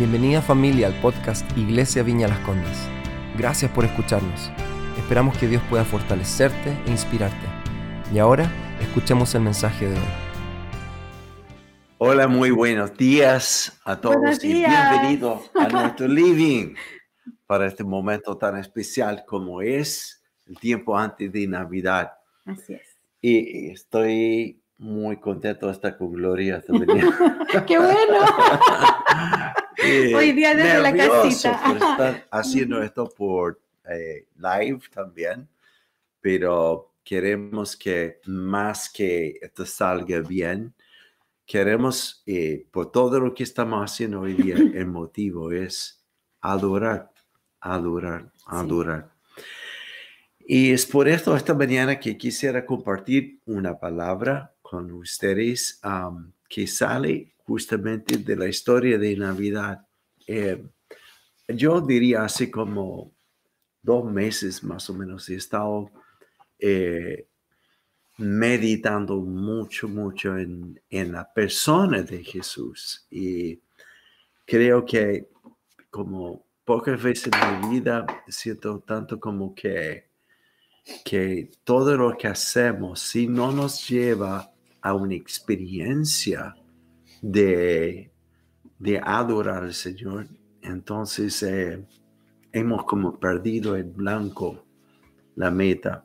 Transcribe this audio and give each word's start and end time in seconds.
Bienvenida 0.00 0.40
familia 0.40 0.86
al 0.86 0.98
podcast 1.02 1.44
Iglesia 1.58 2.02
Viña 2.02 2.26
Las 2.26 2.38
Condes. 2.38 2.88
Gracias 3.36 3.70
por 3.70 3.84
escucharnos. 3.84 4.50
Esperamos 4.96 5.36
que 5.36 5.46
Dios 5.46 5.62
pueda 5.68 5.84
fortalecerte 5.84 6.70
e 6.86 6.90
inspirarte. 6.90 7.46
Y 8.10 8.18
ahora, 8.18 8.50
escuchemos 8.80 9.34
el 9.34 9.42
mensaje 9.42 9.90
de 9.90 9.96
hoy. 9.96 10.12
Hola, 11.98 12.28
muy 12.28 12.50
buenos 12.50 12.96
días 12.96 13.78
a 13.84 14.00
todos 14.00 14.42
y 14.42 14.54
bienvenidos 14.54 15.50
a 15.54 15.68
nuestro 15.68 16.08
living 16.08 16.74
para 17.46 17.66
este 17.66 17.84
momento 17.84 18.38
tan 18.38 18.56
especial 18.56 19.24
como 19.26 19.60
es 19.60 20.22
el 20.46 20.58
tiempo 20.58 20.96
antes 20.96 21.30
de 21.30 21.46
Navidad. 21.46 22.10
Así 22.46 22.72
es. 22.72 22.88
Y 23.20 23.70
estoy 23.70 24.59
muy 24.80 25.18
contento 25.18 25.68
estar 25.68 25.96
con 25.98 26.10
Gloria 26.12 26.64
¡Qué 27.66 27.78
bueno! 27.78 28.18
Hoy 30.16 30.32
día 30.32 30.54
desde 30.54 30.80
la 30.80 30.94
casita. 30.94 31.60
por 31.62 31.76
estar 31.76 32.26
haciendo 32.30 32.82
esto 32.82 33.08
por 33.08 33.60
eh, 33.90 34.26
live 34.36 34.80
también, 34.92 35.48
pero 36.20 36.94
queremos 37.04 37.76
que 37.76 38.20
más 38.26 38.90
que 38.90 39.38
esto 39.40 39.66
salga 39.66 40.20
bien, 40.20 40.74
queremos, 41.46 42.22
eh, 42.26 42.66
por 42.70 42.90
todo 42.90 43.20
lo 43.20 43.34
que 43.34 43.42
estamos 43.42 43.82
haciendo 43.90 44.20
hoy 44.20 44.34
día, 44.34 44.56
el 44.56 44.86
motivo 44.86 45.50
es 45.50 46.04
adorar, 46.40 47.10
adorar, 47.60 48.32
adorar. 48.46 49.10
Y 50.38 50.72
es 50.72 50.84
por 50.86 51.08
esto 51.08 51.36
esta 51.36 51.54
mañana 51.54 51.98
que 51.98 52.16
quisiera 52.18 52.66
compartir 52.66 53.40
una 53.46 53.78
palabra 53.78 54.54
con 54.70 54.92
ustedes 54.92 55.80
que 56.48 56.64
sale 56.68 57.34
justamente 57.38 58.18
de 58.18 58.36
la 58.36 58.46
historia 58.46 58.98
de 58.98 59.16
Navidad. 59.16 59.84
Eh, 60.28 60.64
yo 61.48 61.80
diría 61.80 62.22
hace 62.22 62.52
como 62.52 63.12
dos 63.82 64.04
meses 64.04 64.62
más 64.62 64.88
o 64.88 64.94
menos 64.94 65.28
he 65.28 65.34
estado 65.34 65.90
eh, 66.56 67.26
meditando 68.18 69.16
mucho, 69.16 69.88
mucho 69.88 70.38
en, 70.38 70.80
en, 70.88 71.10
la 71.10 71.34
persona 71.34 72.02
de 72.02 72.22
Jesús. 72.22 73.08
Y 73.10 73.60
creo 74.46 74.86
que 74.86 75.30
como 75.90 76.46
pocas 76.64 77.02
veces 77.02 77.32
en 77.32 77.60
mi 77.60 77.80
vida 77.80 78.06
siento 78.28 78.78
tanto 78.78 79.18
como 79.18 79.52
que, 79.52 80.10
que 81.04 81.50
todo 81.64 81.96
lo 81.96 82.16
que 82.16 82.28
hacemos, 82.28 83.00
si 83.00 83.26
no 83.26 83.50
nos 83.50 83.88
lleva 83.88 84.54
a 84.82 84.94
una 84.94 85.14
experiencia 85.14 86.54
de, 87.22 88.10
de 88.78 89.00
adorar 89.02 89.64
al 89.64 89.74
Señor, 89.74 90.26
entonces 90.62 91.42
eh, 91.42 91.84
hemos 92.52 92.84
como 92.84 93.18
perdido 93.18 93.76
el 93.76 93.84
blanco, 93.84 94.64
la 95.36 95.50
meta. 95.50 96.04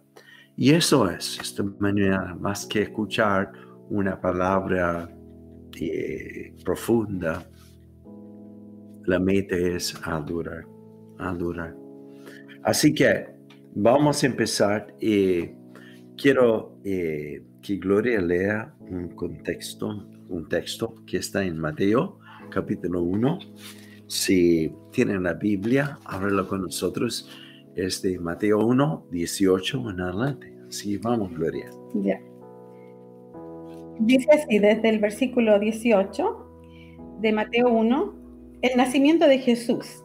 Y 0.58 0.72
eso 0.72 1.10
es 1.10 1.38
esta 1.40 1.64
mañana, 1.80 2.36
más 2.40 2.66
que 2.66 2.84
escuchar 2.84 3.52
una 3.90 4.20
palabra 4.20 5.10
eh, 5.80 6.54
profunda, 6.64 7.46
la 9.06 9.20
meta 9.20 9.56
es 9.56 9.96
adorar, 10.04 10.66
adorar. 11.20 11.76
Así 12.64 12.94
que 12.94 13.28
vamos 13.76 14.24
a 14.24 14.26
empezar 14.26 14.96
y 15.00 15.50
quiero 16.18 16.80
eh, 16.84 17.44
que 17.66 17.78
Gloria 17.78 18.22
lea 18.22 18.74
un 18.92 19.10
contexto, 19.10 20.06
un 20.30 20.48
texto 20.48 20.94
que 21.08 21.18
está 21.18 21.44
en 21.44 21.58
Mateo 21.58 22.20
capítulo 22.52 23.02
1 23.02 23.40
si 24.08 24.72
tienen 24.92 25.24
la 25.24 25.34
Biblia, 25.34 25.98
ábrelo 26.06 26.48
con 26.48 26.62
nosotros. 26.62 27.28
Es 27.76 28.04
de 28.04 28.20
Mateo 28.20 28.66
1, 28.66 29.08
18 29.12 29.90
en 29.90 30.00
adelante. 30.00 30.54
Así 30.68 30.98
vamos, 30.98 31.34
Gloria. 31.34 31.70
Ya. 31.96 32.22
Dice 34.00 34.28
así 34.32 34.60
desde 34.60 34.90
el 34.90 35.00
versículo 35.00 35.58
18 35.60 37.18
de 37.22 37.34
Mateo 37.34 37.70
1, 37.70 38.16
el 38.62 38.78
nacimiento 38.78 39.28
de 39.28 39.40
Jesús. 39.40 40.04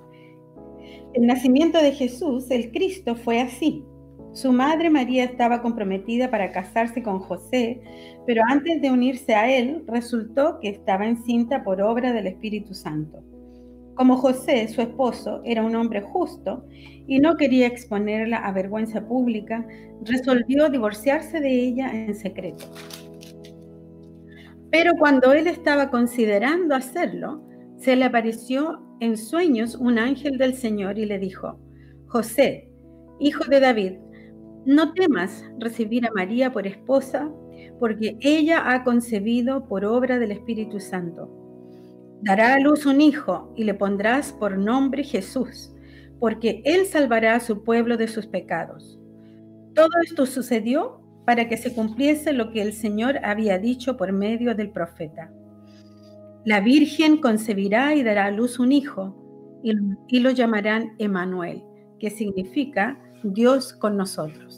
El 1.13 1.27
nacimiento 1.27 1.79
de 1.83 1.93
Jesús, 1.93 2.51
el 2.51 2.71
Cristo, 2.73 3.17
fue 3.17 3.41
así. 3.41 3.85
Su 4.33 4.53
madre 4.53 4.91
María 4.91 5.25
estaba 5.25 5.61
comprometida 5.61 6.31
para 6.31 6.53
casarse 6.53 7.03
con 7.03 7.19
José, 7.19 7.81
pero 8.27 8.43
antes 8.49 8.81
de 8.81 8.91
unirse 8.91 9.35
a 9.35 9.51
él, 9.51 9.83
resultó 9.89 10.61
que 10.61 10.69
estaba 10.69 11.07
encinta 11.07 11.65
por 11.65 11.83
obra 11.83 12.13
del 12.13 12.29
Espíritu 12.29 12.73
Santo. 12.73 13.25
Como 13.95 14.17
José, 14.17 14.69
su 14.69 14.81
esposo, 14.83 15.43
era 15.45 15.65
un 15.65 15.75
hombre 15.75 16.01
justo 16.01 16.65
y 17.07 17.19
no 17.19 17.37
quería 17.37 17.67
exponerla 17.67 18.39
a 18.39 18.53
vergüenza 18.53 19.05
pública, 19.07 19.67
resolvió 20.05 20.71
divorciarse 20.71 21.41
de 21.41 21.51
ella 21.51 21.91
en 21.93 22.15
secreto. 22.15 22.65
Pero 24.71 24.93
cuando 24.97 25.33
él 25.33 25.49
estaba 25.49 25.91
considerando 25.91 26.77
hacerlo, 26.77 27.43
se 27.79 27.97
le 27.97 28.05
apareció 28.05 28.81
en 29.01 29.17
sueños 29.17 29.75
un 29.75 29.99
ángel 29.99 30.39
del 30.39 30.55
Señor 30.55 30.99
y 30.99 31.07
le 31.07 31.19
dijo, 31.19 31.59
José, 32.07 32.71
hijo 33.19 33.45
de 33.47 33.59
David, 33.59 33.93
no 34.65 34.93
temas 34.93 35.45
recibir 35.59 36.07
a 36.07 36.13
María 36.13 36.53
por 36.53 36.67
esposa, 36.67 37.31
porque 37.79 38.17
ella 38.21 38.73
ha 38.73 38.85
concebido 38.85 39.67
por 39.67 39.85
obra 39.85 40.19
del 40.19 40.33
Espíritu 40.33 40.81
Santo 40.81 41.41
Dará 42.23 42.55
a 42.55 42.61
luz 42.61 42.85
un 42.85 43.01
hijo 43.01 43.51
y 43.57 43.65
le 43.65 43.73
pondrás 43.73 44.33
por 44.33 44.59
nombre 44.59 45.05
Jesús, 45.05 45.73
porque 46.19 46.61
él 46.67 46.85
salvará 46.85 47.35
a 47.35 47.41
su 47.41 47.65
pueblo 47.65 47.97
de 47.97 48.09
sus 48.09 48.27
pecados. 48.27 48.99
Todo 49.75 49.89
esto 50.05 50.27
sucedió 50.27 51.01
para 51.25 51.49
que 51.49 51.57
se 51.57 51.73
cumpliese 51.73 52.35
lo 52.35 52.53
que 52.53 52.61
el 52.61 52.75
Señor 52.75 53.25
había 53.25 53.59
dicho 53.59 53.97
por 53.97 54.13
medio 54.13 54.55
del 54.55 54.71
profeta. 54.71 55.33
La 56.45 56.61
Virgen 56.61 57.19
concebirá 57.19 57.95
y 57.95 58.03
dará 58.03 58.27
a 58.27 58.31
luz 58.31 58.59
un 58.59 58.73
hijo, 58.73 59.17
y, 59.63 60.21
lo 60.21 60.31
llamarán 60.31 60.95
Emanuel, 60.99 61.63
que 61.99 62.11
significa 62.11 62.99
Dios 63.23 63.75
con 63.75 63.97
nosotros. 63.97 64.50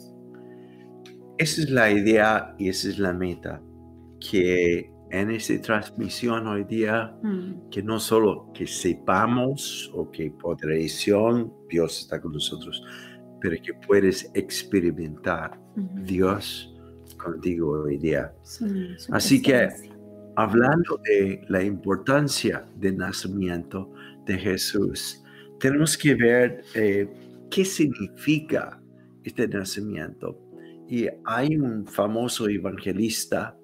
Esa 1.37 1.61
es 1.61 1.69
la 1.69 1.91
idea 1.91 2.55
y 2.57 2.69
esa 2.69 2.89
es 2.89 2.99
la 2.99 3.13
meta, 3.13 3.61
que 4.19 4.91
en 5.09 5.29
esta 5.29 5.59
transmisión 5.61 6.47
hoy 6.47 6.63
día 6.63 7.15
mm. 7.21 7.69
que 7.69 7.83
no 7.83 7.99
solo 7.99 8.51
que 8.53 8.65
sepamos 8.65 9.91
o 9.93 10.09
que 10.09 10.31
por 10.31 10.57
tradición 10.57 11.53
Dios 11.69 11.99
está 11.99 12.19
con 12.19 12.33
nosotros, 12.33 12.83
pero 13.39 13.55
que 13.61 13.73
puedes 13.73 14.31
experimentar 14.33 15.59
Dios 16.03 16.73
contigo 17.17 17.83
hoy 17.83 17.97
día. 17.97 18.33
Así 19.11 19.41
que 19.41 19.69
hablando 20.35 20.99
de 21.03 21.41
la 21.47 21.63
importancia 21.63 22.65
del 22.75 22.97
nacimiento 22.97 23.91
de 24.25 24.37
Jesús, 24.37 25.23
tenemos 25.59 25.97
que 25.97 26.15
ver 26.15 26.63
eh, 26.73 27.07
qué 27.51 27.65
significa 27.65 28.81
este 29.23 29.47
nacimiento. 29.47 30.39
Y 30.87 31.07
hay 31.25 31.57
un 31.57 31.85
famoso 31.85 32.47
evangelista 32.47 33.57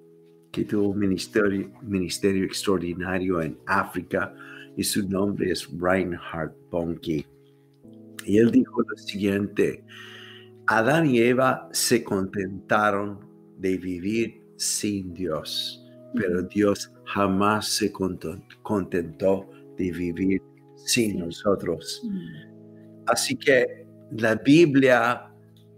que 0.52 0.66
tuvo 0.66 0.90
un 0.90 1.00
ministerio, 1.00 1.72
ministerio 1.81 2.46
extraordinario 2.46 3.41
en 3.41 3.57
África 3.68 4.34
y 4.75 4.84
su 4.84 5.07
nombre 5.07 5.52
es 5.52 5.69
Reinhard 5.79 6.53
Bonnke. 6.72 7.25
Y 8.25 8.38
él 8.38 8.52
dijo 8.52 8.81
lo 8.81 8.97
siguiente, 8.97 9.84
Adán 10.68 11.09
y 11.09 11.19
Eva 11.19 11.68
se 11.72 12.03
contentaron 12.03 13.19
de 13.58 13.78
vivir 13.78 14.41
sin 14.56 15.13
Dios, 15.13 15.85
pero 16.13 16.44
Dios 16.44 16.91
jamás 17.06 17.68
se 17.68 17.91
contentó 17.91 19.50
de 19.78 19.91
vivir 19.91 20.41
sin 20.76 21.20
nosotros. 21.20 22.02
Así 23.08 23.35
que 23.35 23.85
la 24.11 24.35
Biblia 24.35 25.28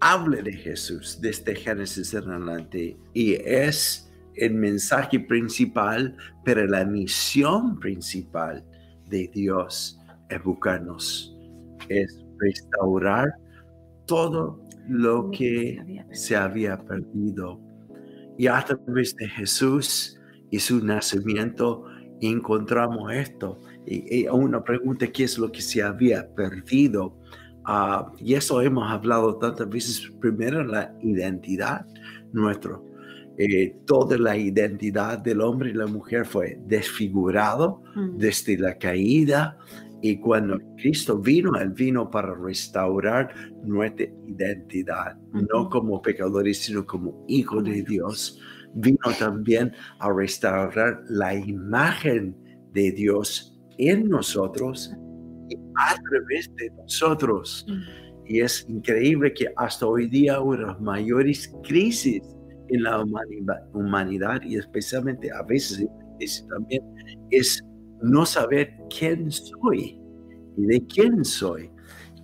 habla 0.02 0.42
de 0.42 0.54
Jesús 0.54 1.20
desde 1.22 1.56
Génesis 1.56 2.14
en 2.14 2.30
adelante 2.30 2.98
y 3.14 3.34
es 3.34 4.12
el 4.36 4.56
mensaje 4.56 5.20
principal, 5.20 6.16
pero 6.44 6.66
la 6.66 6.84
misión 6.84 7.80
principal 7.80 8.66
de 9.08 9.30
Dios 9.34 10.00
es 10.30 10.44
buscarnos, 10.44 11.38
es 11.88 12.26
restaurar 12.40 13.30
todo 14.08 14.60
lo 14.88 15.30
que 15.30 16.04
se 16.12 16.36
había 16.36 16.78
perdido. 16.78 17.62
Y 18.38 18.48
a 18.48 18.64
través 18.66 19.16
de 19.18 19.28
Jesús 19.30 20.20
y 20.50 20.60
su 20.60 20.84
nacimiento 20.84 21.86
encontramos 22.22 23.12
esto. 23.14 23.60
Y, 23.86 24.28
una 24.28 24.64
pregunta, 24.64 25.08
¿qué 25.08 25.26
es 25.26 25.38
lo 25.38 25.52
que 25.52 25.62
se 25.62 25.84
había 25.84 26.34
perdido? 26.34 27.18
Ah, 27.66 28.12
y 28.18 28.34
eso 28.34 28.62
hemos 28.62 28.90
hablado 28.90 29.36
tantas 29.38 29.70
veces. 29.70 30.12
Primero, 30.20 30.64
la 30.64 30.94
identidad 31.02 31.86
nuestra 32.34 32.80
eh, 33.38 33.76
toda 33.86 34.18
la 34.18 34.38
identidad 34.38 35.18
del 35.20 35.42
hombre 35.42 35.72
y 35.72 35.74
la 35.74 35.88
mujer 35.88 36.26
fue 36.26 36.60
desfigurado 36.68 37.82
Mm. 37.96 38.18
desde 38.18 38.58
la 38.58 38.78
caída. 38.78 39.58
Y 40.02 40.18
cuando 40.20 40.60
Cristo 40.78 41.18
vino, 41.20 41.56
Él 41.56 41.70
vino 41.72 42.10
para 42.10 42.34
restaurar 42.36 43.34
nuestra 43.64 44.08
identidad, 44.28 45.18
no 45.32 45.70
como 45.70 46.02
pecadores, 46.02 46.64
sino 46.64 46.86
como 46.86 47.24
hijos 47.28 47.64
de 47.64 47.84
Dios. 47.84 48.40
Vino 48.74 48.98
también 49.20 49.74
a 50.00 50.12
restaurar 50.12 51.02
la 51.08 51.34
imagen 51.36 52.36
de 52.74 52.92
Dios 52.92 53.60
en 53.78 54.08
nosotros 54.10 54.94
a 55.78 55.96
través 56.10 56.50
de 56.56 56.70
nosotros. 56.72 57.66
Mm. 57.68 57.82
Y 58.28 58.40
es 58.42 58.66
increíble 58.70 59.34
que 59.34 59.48
hasta 59.58 59.86
hoy 59.86 60.08
día 60.08 60.40
una 60.40 60.60
de 60.60 60.66
las 60.68 60.82
mayores 60.82 61.54
crisis 61.64 62.22
en 62.70 62.84
la 62.84 63.02
humanidad, 63.02 63.68
humanidad 63.74 64.42
y 64.44 64.56
especialmente 64.56 65.30
a 65.32 65.44
veces 65.44 65.88
también 66.50 66.84
es 67.32 67.62
no 68.02 68.26
saber 68.26 68.74
quién 68.96 69.32
soy 69.32 70.00
y 70.58 70.66
de 70.66 70.86
quién 70.88 71.26
soy. 71.26 71.70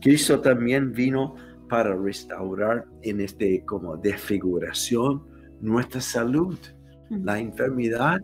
Cristo 0.02 0.40
también 0.40 0.94
vino 0.94 1.36
para 1.68 1.96
restaurar 1.96 2.86
en 3.02 3.20
este 3.20 3.66
como 3.66 3.98
desfiguración 3.98 5.24
nuestra 5.60 6.00
salud, 6.00 6.58
Mm. 7.10 7.26
la 7.26 7.40
enfermedad 7.40 8.20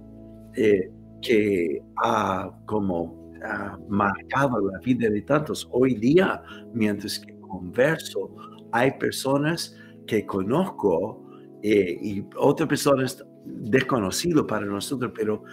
eh, 0.55 0.89
que 1.21 1.81
ha 2.03 2.51
como 2.65 3.22
ha 3.43 3.77
marcado 3.87 4.59
la 4.71 4.79
vida 4.79 5.09
de 5.09 5.21
tantos. 5.21 5.67
Hoy 5.71 5.95
día, 5.95 6.41
mientras 6.73 7.19
que 7.19 7.37
converso, 7.39 8.35
hay 8.71 8.91
personas 8.99 9.77
que 10.07 10.25
conozco 10.25 11.23
eh, 11.61 11.97
y 12.01 12.23
otras 12.37 12.67
personas 12.67 13.23
desconocidas 13.45 14.45
para 14.47 14.65
nosotros, 14.65 15.11
pero 15.15 15.43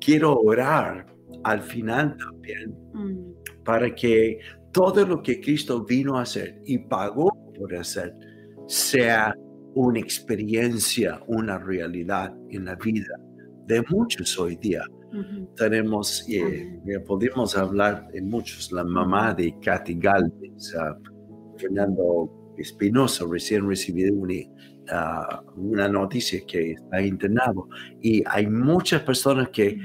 quiero 0.00 0.38
orar 0.38 1.06
al 1.44 1.62
final 1.62 2.16
también 2.16 2.74
Mm. 2.92 3.34
para 3.64 3.94
que 3.94 4.40
todo 4.72 5.06
lo 5.06 5.22
que 5.22 5.40
Cristo 5.40 5.84
vino 5.84 6.18
a 6.18 6.22
hacer 6.22 6.60
y 6.64 6.78
pagó 6.78 7.30
por 7.56 7.74
hacer 7.74 8.14
sea 8.66 9.34
una 9.74 10.00
experiencia, 10.00 11.20
una 11.26 11.58
realidad 11.58 12.34
en 12.50 12.64
la 12.64 12.74
vida 12.76 13.14
de 13.66 13.82
muchos 13.88 14.38
hoy 14.38 14.56
día. 14.56 14.82
Tenemos, 15.56 16.28
eh, 16.28 16.80
eh, 16.86 17.00
podemos 17.00 17.56
hablar 17.56 18.08
de 18.12 18.22
muchos, 18.22 18.70
la 18.72 18.84
mamá 18.84 19.34
de 19.34 19.58
Katy 19.60 19.94
Galvez, 19.94 20.74
ah, 20.78 20.96
Fernando 21.56 22.54
Espinosa, 22.56 23.24
recién 23.28 23.66
recibió 23.68 24.12
una, 24.14 24.34
ah, 24.90 25.42
una 25.56 25.88
noticia 25.88 26.40
que 26.46 26.72
está 26.72 27.02
internado. 27.02 27.68
Y 28.00 28.22
hay 28.26 28.46
muchas 28.46 29.02
personas 29.02 29.48
que 29.50 29.78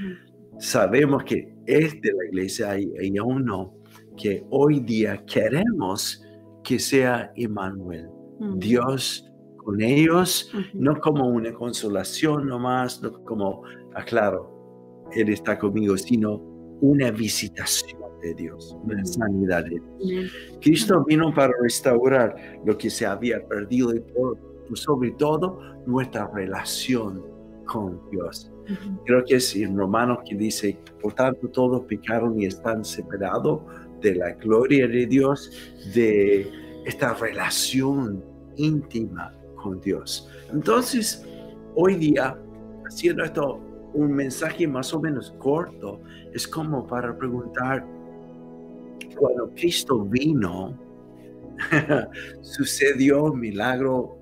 sabemos 0.60 1.24
que 1.24 1.54
es 1.66 2.00
de 2.02 2.12
la 2.12 2.26
iglesia 2.30 2.80
y, 2.80 2.92
y 3.02 3.18
aún 3.18 3.46
no, 3.46 3.76
que 4.16 4.46
hoy 4.50 4.80
día 4.80 5.24
queremos 5.26 6.22
que 6.64 6.80
sea 6.80 7.32
Emmanuel, 7.36 8.10
Mm. 8.40 8.60
Dios 8.60 9.32
con 9.58 9.82
ellos, 9.82 10.52
no 10.74 11.00
como 11.00 11.28
una 11.28 11.52
consolación 11.54 12.48
nomás, 12.48 13.02
no 13.02 13.24
como, 13.24 13.64
aclaro, 13.96 14.55
Él 15.16 15.30
está 15.30 15.58
conmigo, 15.58 15.98
sino 15.98 16.42
una 16.82 17.10
visitación 17.12 18.02
de 18.22 18.34
Dios, 18.36 18.76
una 18.84 19.02
Mm. 19.02 19.06
sanidad 19.06 19.64
de 19.66 19.70
Dios. 19.80 20.32
Cristo 20.62 21.04
vino 21.06 21.34
para 21.34 21.54
restaurar 21.62 22.36
lo 22.66 22.78
que 22.78 22.90
se 22.90 23.06
había 23.06 23.46
perdido 23.48 23.96
y 23.96 24.00
por- 24.00 24.38
sobre 24.74 25.12
todo 25.12 25.60
nuestra 25.86 26.28
relación 26.34 27.24
con 27.66 28.00
Dios. 28.12 28.52
Creo 29.06 29.24
que 29.26 29.36
es 29.36 29.56
en 29.56 29.78
Romanos 29.78 30.20
que 30.28 30.36
dice, 30.36 30.78
por 31.02 31.14
tanto 31.14 31.48
todos 31.50 31.82
pecaron 31.86 32.40
y 32.42 32.46
están 32.46 32.84
separados 32.84 33.62
de 34.02 34.16
la 34.16 34.32
gloria 34.34 34.88
de 34.88 35.06
Dios, 35.06 35.52
de 35.94 36.48
esta 36.86 37.14
relación 37.14 38.24
íntima 38.58 39.34
con 39.62 39.80
Dios. 39.82 40.30
Entonces, 40.52 41.24
hoy 41.76 41.96
día, 41.96 42.38
haciendo 42.88 43.24
esto 43.24 43.60
un 43.96 44.14
mensaje 44.14 44.68
más 44.68 44.94
o 44.94 45.00
menos 45.00 45.34
corto, 45.40 46.02
es 46.34 46.48
como 46.48 46.86
para 46.86 47.18
preguntar, 47.18 47.86
cuando 49.18 49.50
Cristo 49.56 50.04
vino, 50.04 50.78
sucedió 52.42 53.34
milagro, 53.34 54.18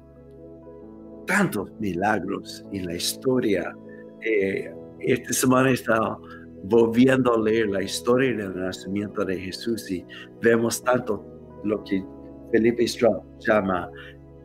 tantos 1.25 1.71
milagros 1.79 2.63
en 2.71 2.85
la 2.85 2.95
historia. 2.95 3.75
Eh, 4.21 4.71
esta 4.99 5.33
semana 5.33 5.71
estaba 5.71 6.19
volviendo 6.63 7.33
a 7.33 7.41
leer 7.41 7.69
la 7.69 7.81
historia 7.81 8.35
del 8.35 8.55
nacimiento 8.55 9.25
de 9.25 9.37
Jesús 9.37 9.89
y 9.91 10.05
vemos 10.41 10.81
tanto 10.83 11.25
lo 11.63 11.83
que 11.83 12.03
Felipe 12.51 12.83
Strauss 12.83 13.23
llama 13.39 13.89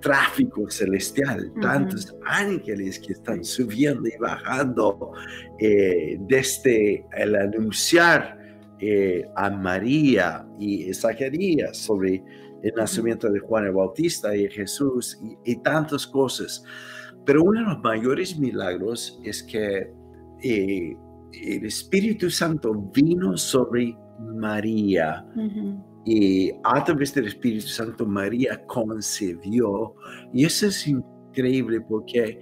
tráfico 0.01 0.69
celestial, 0.71 1.53
tantos 1.61 2.15
ángeles 2.27 2.99
que 2.99 3.13
están 3.13 3.45
subiendo 3.45 4.09
y 4.09 4.17
bajando 4.19 5.13
eh, 5.59 6.19
desde 6.21 7.05
el 7.17 7.37
anunciar 7.37 8.39
eh, 8.81 9.25
a 9.37 9.51
María 9.51 10.47
y 10.59 10.93
Zacarías 10.95 11.77
sobre 11.77 12.23
el 12.63 12.75
nacimiento 12.75 13.31
de 13.31 13.41
Juan 13.41 13.67
el 13.67 13.73
Bautista 13.73 14.35
y 14.37 14.49
Jesús 14.51 15.19
y, 15.23 15.53
y 15.53 15.57
tantas 15.63 16.07
cosas. 16.07 16.63
Pero 17.25 17.43
uno 17.43 17.61
de 17.61 17.67
los 17.67 17.83
mayores 17.83 18.39
milagros 18.39 19.21
es 19.25 19.43
que 19.43 19.93
eh, 20.43 20.97
el 21.33 21.67
Espíritu 21.67 22.31
Santo 22.31 22.73
vino 22.75 23.37
sobre 23.37 23.97
María. 24.19 25.25
Y 26.11 26.53
a 26.65 26.83
través 26.85 27.13
del 27.15 27.27
Espíritu 27.27 27.67
Santo 27.67 28.07
María 28.07 28.65
concibió. 28.67 29.95
Y 30.33 30.45
eso 30.45 30.69
es 30.69 30.87
increíble 30.87 31.81
porque 31.83 32.41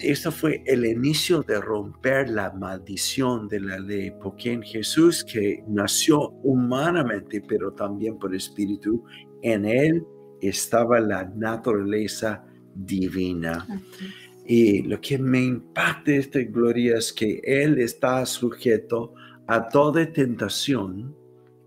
esto 0.00 0.32
fue 0.32 0.62
el 0.66 0.84
inicio 0.84 1.42
de 1.42 1.60
romper 1.60 2.28
la 2.28 2.52
maldición 2.52 3.46
de 3.46 3.60
la 3.60 3.78
ley, 3.78 4.12
porque 4.20 4.52
en 4.52 4.62
Jesús 4.62 5.24
que 5.24 5.62
nació 5.68 6.30
humanamente, 6.42 7.40
pero 7.46 7.72
también 7.72 8.18
por 8.18 8.34
Espíritu, 8.34 9.04
en 9.42 9.64
él 9.64 10.04
estaba 10.40 10.98
la 11.00 11.24
naturaleza 11.36 12.44
divina. 12.74 13.66
Así. 13.70 14.06
Y 14.46 14.82
lo 14.82 15.00
que 15.00 15.16
me 15.18 15.42
impacta 15.42 16.10
de 16.10 16.18
esta 16.18 16.40
gloria 16.40 16.98
es 16.98 17.12
que 17.12 17.40
Él 17.44 17.78
está 17.78 18.26
sujeto 18.26 19.14
a 19.46 19.68
toda 19.68 20.10
tentación, 20.12 21.16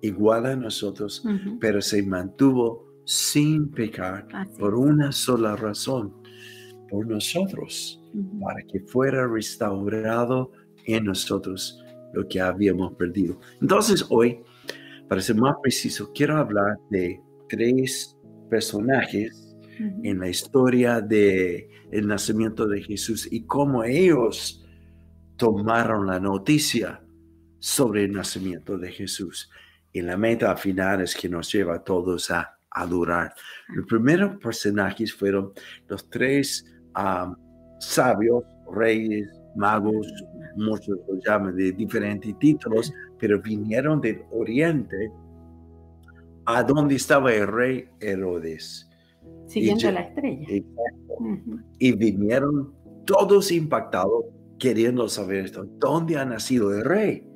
igual 0.01 0.45
a 0.45 0.55
nosotros, 0.55 1.23
pero 1.59 1.81
se 1.81 2.03
mantuvo 2.03 2.87
sin 3.05 3.71
pecar 3.71 4.27
Así 4.33 4.57
por 4.59 4.75
una 4.75 5.11
sola 5.11 5.55
razón, 5.55 6.13
por 6.89 7.07
nosotros, 7.07 8.01
para 8.41 8.61
que 8.63 8.79
fuera 8.81 9.27
restaurado 9.27 10.51
en 10.85 11.05
nosotros 11.05 11.83
lo 12.13 12.27
que 12.27 12.39
habíamos 12.41 12.93
perdido. 12.93 13.39
Entonces 13.61 14.05
hoy, 14.09 14.39
para 15.07 15.21
ser 15.21 15.35
más 15.37 15.55
preciso, 15.61 16.11
quiero 16.13 16.37
hablar 16.37 16.77
de 16.89 17.21
tres 17.49 18.17
personajes 18.49 19.55
en 19.79 20.19
la 20.19 20.29
historia 20.29 21.01
de 21.01 21.69
el 21.91 22.07
nacimiento 22.07 22.67
de 22.67 22.81
Jesús 22.81 23.27
y 23.31 23.45
cómo 23.45 23.83
ellos 23.83 24.65
tomaron 25.37 26.07
la 26.07 26.19
noticia 26.19 27.01
sobre 27.59 28.05
el 28.05 28.11
nacimiento 28.11 28.77
de 28.77 28.91
Jesús. 28.91 29.49
Y 29.97 30.01
la 30.03 30.15
meta 30.15 30.55
final 30.55 31.01
es 31.01 31.15
que 31.15 31.27
nos 31.27 31.51
lleva 31.51 31.77
a 31.77 31.83
todos 31.83 32.29
a 32.29 32.55
adorar. 32.69 33.33
Los 33.69 33.87
primeros 33.87 34.37
personajes 34.37 35.11
fueron 35.11 35.53
los 35.87 36.07
tres 36.11 36.63
sabios, 37.79 38.43
reyes, 38.71 39.27
magos, 39.55 40.07
muchos 40.55 40.99
los 41.09 41.19
llaman 41.25 41.55
de 41.55 41.71
diferentes 41.71 42.37
títulos, 42.37 42.93
pero 43.17 43.41
vinieron 43.41 43.99
del 43.99 44.21
oriente 44.29 45.09
a 46.45 46.61
donde 46.61 46.93
estaba 46.93 47.33
el 47.33 47.47
rey 47.47 47.89
Herodes. 47.99 48.87
Siguiendo 49.47 49.81
ya- 49.81 49.91
la 49.93 50.01
estrella. 50.01 50.45
Y 51.79 51.91
vinieron 51.93 52.71
todos 53.07 53.51
impactados 53.51 54.25
queriendo 54.59 55.09
saber 55.09 55.45
esto. 55.45 55.65
¿Dónde 55.79 56.17
ha 56.17 56.25
nacido 56.25 56.71
el 56.71 56.85
rey? 56.85 57.27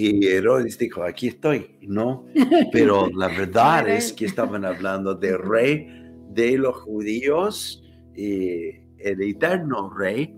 Y 0.00 0.28
Herodes 0.28 0.78
dijo, 0.78 1.02
aquí 1.02 1.26
estoy, 1.26 1.76
¿no? 1.82 2.24
Pero 2.72 3.08
la 3.16 3.26
verdad 3.26 3.88
es 3.88 4.12
que 4.12 4.26
estaban 4.26 4.64
hablando 4.64 5.16
del 5.16 5.40
rey 5.40 5.88
de 6.30 6.56
los 6.56 6.76
judíos, 6.76 7.82
y 8.14 8.76
el 8.98 9.20
eterno 9.20 9.90
rey, 9.90 10.32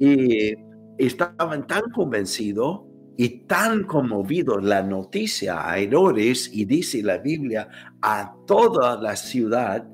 y 0.00 0.52
estaban 0.98 1.68
tan 1.68 1.82
convencidos 1.92 2.80
y 3.16 3.46
tan 3.46 3.84
conmovidos. 3.84 4.64
La 4.64 4.82
noticia 4.82 5.70
a 5.70 5.78
Herodes, 5.78 6.50
y 6.52 6.64
dice 6.64 7.00
la 7.00 7.18
Biblia, 7.18 7.68
a 8.02 8.34
toda 8.48 9.00
la 9.00 9.14
ciudad 9.14 9.88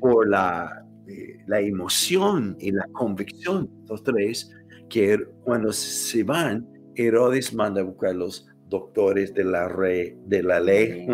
por 0.00 0.28
la, 0.28 0.84
eh, 1.06 1.38
la 1.46 1.60
emoción 1.62 2.58
y 2.60 2.72
la 2.72 2.84
convicción, 2.92 3.70
los 3.88 4.04
tres, 4.04 4.50
que 4.90 5.18
cuando 5.44 5.72
se 5.72 6.22
van, 6.24 6.71
Herodes 6.96 7.54
manda 7.54 7.80
a 7.80 7.84
buscar 7.84 8.10
a 8.10 8.14
los 8.14 8.46
doctores 8.68 9.34
de 9.34 9.44
la, 9.44 9.68
re, 9.68 10.16
de 10.26 10.42
la 10.42 10.58
ley, 10.58 11.06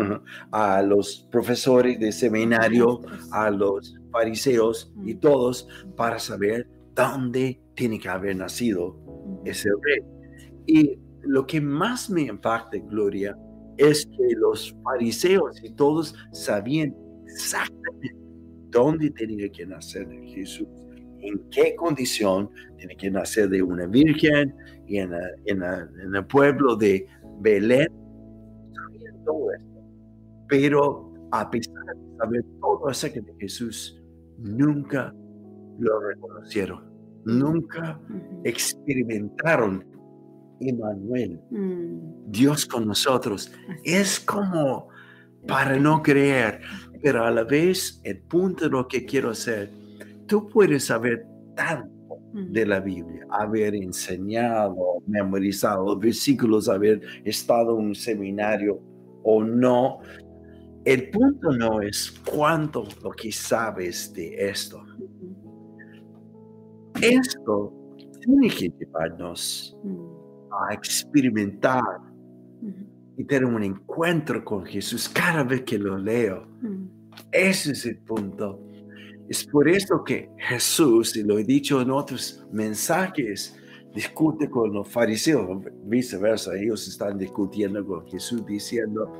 a 0.51 0.81
los 0.81 1.27
profesores 1.29 1.99
de 1.99 2.11
seminario, 2.11 3.01
a 3.31 3.51
los 3.51 3.95
fariseos 4.11 4.93
y 5.03 5.15
todos 5.15 5.67
para 5.97 6.19
saber 6.19 6.67
dónde 6.95 7.61
tiene 7.75 7.99
que 7.99 8.09
haber 8.09 8.37
nacido 8.37 8.97
ese 9.45 9.69
rey. 9.83 10.03
Y 10.65 10.99
lo 11.21 11.45
que 11.45 11.59
más 11.59 12.09
me 12.09 12.23
impacta, 12.23 12.77
Gloria, 12.77 13.37
es 13.77 14.05
que 14.05 14.35
los 14.37 14.75
fariseos 14.83 15.61
y 15.63 15.71
todos 15.71 16.15
sabían 16.31 16.95
exactamente 17.25 18.15
dónde 18.69 19.09
tenía 19.11 19.49
que 19.49 19.65
nacer 19.65 20.07
Jesús, 20.25 20.67
en 21.21 21.49
qué 21.49 21.75
condición 21.75 22.49
tiene 22.77 22.95
que 22.95 23.09
nacer 23.11 23.49
de 23.49 23.61
una 23.61 23.85
virgen 23.87 24.55
y 24.87 24.97
en, 24.97 25.11
la- 25.11 25.29
en 25.45 25.59
la- 25.59 25.89
en 26.03 26.15
el 26.15 26.25
pueblo 26.25 26.75
de 26.75 27.05
Belén. 27.41 27.87
Todo 29.25 29.51
esto. 29.53 29.81
Pero 30.47 31.13
a 31.31 31.49
pesar 31.49 31.73
de 31.95 32.17
saber 32.17 32.43
todo 32.59 32.87
acerca 32.89 33.21
de 33.21 33.33
Jesús, 33.39 34.01
nunca 34.37 35.13
lo 35.79 35.99
reconocieron, 36.01 36.83
nunca 37.25 37.99
experimentaron 38.43 39.85
Emmanuel, 40.61 41.39
Mm. 41.51 42.31
Dios 42.31 42.65
con 42.65 42.85
nosotros. 42.87 43.51
Es 43.85 44.19
como 44.19 44.89
para 45.47 45.77
no 45.79 46.01
creer, 46.03 46.59
pero 47.01 47.23
a 47.23 47.31
la 47.31 47.43
vez 47.45 48.01
el 48.03 48.19
punto 48.19 48.65
de 48.65 48.71
lo 48.71 48.87
que 48.87 49.05
quiero 49.05 49.29
hacer, 49.29 49.71
tú 50.29 50.47
puedes 50.47 50.85
saber 50.85 51.25
tanto 51.55 51.89
Mm. 52.31 52.51
de 52.53 52.65
la 52.67 52.79
Biblia, 52.79 53.25
haber 53.31 53.73
enseñado, 53.73 54.75
memorizado 55.07 55.97
versículos, 55.97 56.69
haber 56.69 57.01
estado 57.25 57.79
en 57.79 57.87
un 57.87 57.95
seminario 57.95 58.79
o 59.23 59.43
no. 59.43 59.97
El 60.85 61.09
punto 61.09 61.51
no 61.51 61.81
es 61.81 62.11
cuánto 62.31 62.83
lo 63.03 63.09
que 63.11 63.31
sabes 63.31 64.13
de 64.13 64.47
esto. 64.49 64.77
Ujú. 64.99 65.35
Esto 67.01 67.73
tiene 68.21 68.49
que 68.49 68.69
llevarnos 68.77 69.75
Mm. 69.83 69.97
a 70.51 70.73
experimentar 70.73 71.81
Ujú. 72.61 72.73
y 73.17 73.23
tener 73.25 73.45
un 73.45 73.63
encuentro 73.63 74.43
con 74.45 74.65
Jesús 74.65 75.09
cada 75.09 75.43
vez 75.43 75.61
que 75.63 75.79
lo 75.79 75.97
leo. 75.97 76.45
Mm. 76.61 76.85
Ese 77.31 77.71
es 77.71 77.85
el 77.87 77.97
punto. 77.97 78.59
Es 79.29 79.45
por 79.45 79.67
eso 79.69 80.03
que 80.03 80.29
Jesús, 80.37 81.15
y 81.15 81.23
lo 81.23 81.37
he 81.37 81.43
dicho 81.43 81.81
en 81.81 81.91
otros 81.91 82.45
mensajes, 82.51 83.55
discute 83.93 84.49
con 84.49 84.73
los 84.73 84.87
fariseos, 84.87 85.63
viceversa, 85.85 86.55
ellos 86.55 86.87
están 86.87 87.17
discutiendo 87.17 87.85
con 87.85 88.05
Jesús 88.07 88.45
diciendo, 88.45 89.11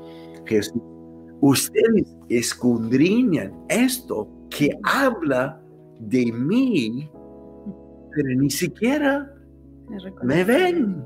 Jesús, 0.46 0.80
ustedes 1.40 2.14
escudriñan 2.28 3.52
esto 3.68 4.28
que 4.50 4.70
habla 4.84 5.60
de 6.00 6.32
mí, 6.32 7.10
pero 8.14 8.28
ni 8.36 8.50
siquiera 8.50 9.32
Me 10.22 10.44
ven 10.44 11.04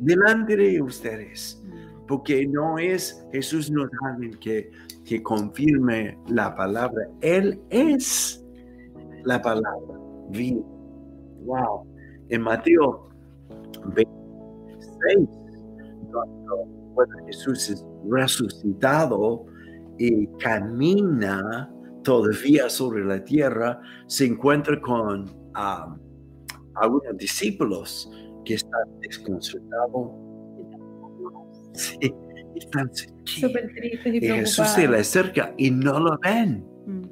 delante 0.00 0.56
de 0.56 0.82
ustedes 0.82 1.62
Mm. 1.64 2.06
porque 2.08 2.46
no 2.46 2.76
es 2.78 3.24
Jesús 3.32 3.70
no 3.70 3.88
alguien 4.04 4.34
que, 4.40 4.70
que 5.10 5.20
confirme 5.24 6.16
la 6.28 6.54
palabra, 6.54 7.02
Él 7.20 7.60
es 7.70 8.46
la 9.24 9.42
palabra 9.42 9.98
viva. 10.28 10.64
Wow. 11.46 11.84
En 12.28 12.42
Mateo 12.42 13.08
26, 13.96 15.28
cuando, 16.12 17.26
Jesús 17.26 17.70
es 17.70 17.84
resucitado 18.08 19.46
y 19.98 20.28
camina 20.38 21.68
todavía 22.04 22.70
sobre 22.70 23.04
la 23.04 23.24
tierra, 23.24 23.80
se 24.06 24.26
encuentra 24.26 24.80
con 24.80 25.28
ah, 25.54 25.92
algunos 26.76 27.16
discípulos 27.16 28.08
que 28.44 28.54
están 28.54 29.00
desconcertados 29.00 30.12
están 32.54 32.90
¿qué? 33.24 33.40
Súper 33.40 33.68
tristes 33.74 34.14
y 34.14 34.16
Y 34.18 34.20
Jesús 34.28 34.68
se 34.68 34.88
le 34.88 34.98
acerca 34.98 35.54
y 35.56 35.70
no 35.70 35.98
lo 36.00 36.18
ven. 36.18 36.64
Mm. 36.86 37.02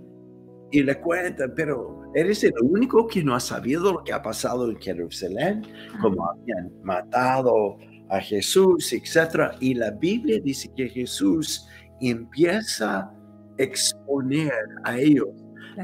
Y 0.71 0.83
le 0.83 1.01
cuentan, 1.01 1.53
pero 1.57 2.03
eres 2.15 2.45
el 2.45 2.53
único 2.63 3.07
que 3.07 3.23
no 3.25 3.35
ha 3.35 3.41
sabido 3.41 3.93
lo 3.93 4.05
que 4.05 4.13
ha 4.13 4.23
pasado 4.23 4.71
en 4.71 4.79
Jerusalén, 4.79 5.63
como 6.01 6.29
habían 6.31 6.71
matado 6.83 7.79
a 8.11 8.21
Jesús, 8.21 8.93
etc. 8.93 9.53
Y 9.61 9.75
la 9.75 9.91
Biblia 9.93 10.41
dice 10.43 10.71
que 10.77 10.89
Jesús 10.89 11.67
empieza 12.01 12.99
a 13.01 13.15
exponer 13.59 14.53
a 14.85 14.99
ellos 14.99 15.29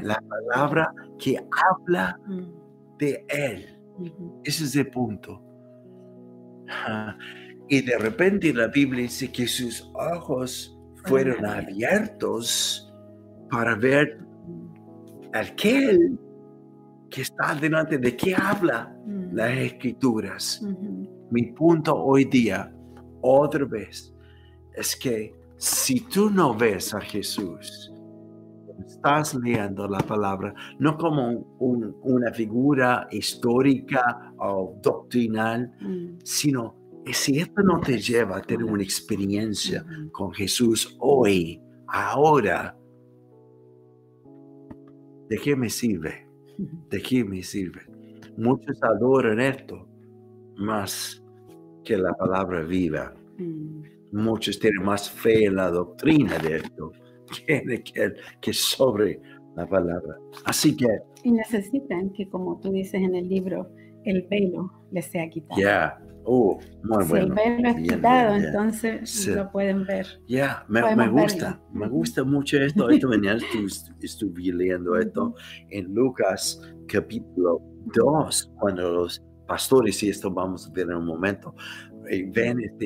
la 0.01 0.21
palabra 0.29 0.93
que 1.19 1.37
habla 1.37 2.19
Mm. 2.27 2.97
de 2.99 3.25
Él. 3.29 3.79
Ese 4.43 4.65
es 4.65 4.75
el 4.75 4.87
punto. 4.89 5.41
Ah, 6.69 7.15
Y 7.67 7.81
de 7.81 7.97
repente 7.97 8.53
la 8.53 8.67
Biblia 8.67 9.03
dice 9.03 9.31
que 9.31 9.47
sus 9.47 9.89
ojos 9.93 10.77
fueron 11.05 11.45
abiertos 11.45 12.93
para 13.49 13.75
ver 13.75 14.19
aquel 15.33 16.19
que 17.09 17.21
está 17.21 17.55
delante 17.55 17.97
de 17.97 18.15
qué 18.15 18.35
habla 18.35 18.95
Mm. 19.05 19.35
las 19.35 19.57
escrituras. 19.57 20.61
Mi 21.31 21.43
punto 21.53 21.95
hoy 21.95 22.25
día, 22.25 22.73
otra 23.21 23.65
vez, 23.65 24.13
es 24.73 24.95
que 24.95 25.33
si 25.57 26.01
tú 26.01 26.29
no 26.29 26.53
ves 26.55 26.93
a 26.93 27.01
Jesús, 27.01 27.91
estás 28.85 29.33
leyendo 29.35 29.87
la 29.87 29.99
palabra 29.99 30.53
no 30.79 30.97
como 30.97 31.29
un- 31.59 31.95
una 32.03 32.31
figura 32.31 33.07
histórica 33.11 34.33
o 34.37 34.75
doctrinal, 34.81 35.71
Mm. 35.81 36.17
sino 36.23 36.75
que 37.05 37.13
si 37.13 37.39
esto 37.39 37.61
no 37.61 37.79
te 37.79 37.99
lleva 37.99 38.37
a 38.37 38.41
tener 38.41 38.65
una 38.65 38.83
experiencia 38.83 39.85
con 40.11 40.33
Jesús 40.33 40.97
hoy, 40.99 41.61
ahora, 41.87 42.75
¿de 45.29 45.37
qué 45.37 45.55
me 45.55 45.69
sirve? 45.69 46.27
¿De 46.89 47.01
qué 47.01 47.23
me 47.23 47.43
sirve? 47.43 47.81
Muchos 48.37 48.81
adoran 48.81 49.39
esto 49.39 49.87
más 50.57 51.23
que 51.83 51.95
la 51.95 52.13
palabra 52.13 52.63
viva. 52.63 53.13
Mm. 53.37 53.83
Muchos 54.11 54.59
tienen 54.59 54.83
más 54.83 55.09
fe 55.09 55.45
en 55.45 55.55
la 55.55 55.69
doctrina 55.69 56.39
de 56.39 56.57
esto 56.57 56.91
que, 57.47 57.83
que, 57.83 58.13
que 58.41 58.53
sobre 58.53 59.21
la 59.55 59.67
palabra. 59.67 60.17
Así 60.45 60.75
que, 60.75 60.87
Y 61.23 61.31
necesitan 61.31 62.09
que, 62.11 62.27
como 62.29 62.59
tú 62.59 62.71
dices 62.71 63.01
en 63.01 63.15
el 63.15 63.29
libro, 63.29 63.69
el 64.05 64.23
velo 64.23 64.71
les 64.91 65.05
sea 65.05 65.29
quitado. 65.29 65.59
ya, 65.59 65.99
oh, 66.25 66.59
muy 66.83 67.03
si 67.03 67.09
bueno. 67.09 67.35
es 67.35 67.75
Bien, 67.75 67.83
quitado, 67.83 68.35
entonces 68.35 69.09
Sí. 69.09 69.31
lo 69.31 69.51
pueden 69.51 69.85
ver. 69.85 70.05
Ya, 70.27 70.65
me, 70.67 70.81
Podemos 70.81 71.05
me 71.05 71.11
gusta, 71.21 71.45
verlo. 71.51 71.69
me 71.73 71.87
gusta 71.89 72.23
mucho 72.23 72.57
esto. 72.61 72.89
Esta 72.89 73.07
mañana 73.07 73.39
estu- 73.53 73.95
estuve 74.01 74.51
leyendo 74.53 74.97
esto 74.97 75.33
en 75.69 75.93
Lucas 75.93 76.61
capítulo 76.87 77.61
2, 77.95 78.51
cuando 78.59 78.91
los 78.91 79.23
pastores, 79.47 80.01
y 80.03 80.09
esto 80.09 80.31
vamos 80.31 80.67
a 80.67 80.71
ver 80.73 80.87
en 80.87 80.95
un 80.95 81.05
momento, 81.05 81.53
eh, 82.09 82.29
ven 82.33 82.59
esta 82.59 82.85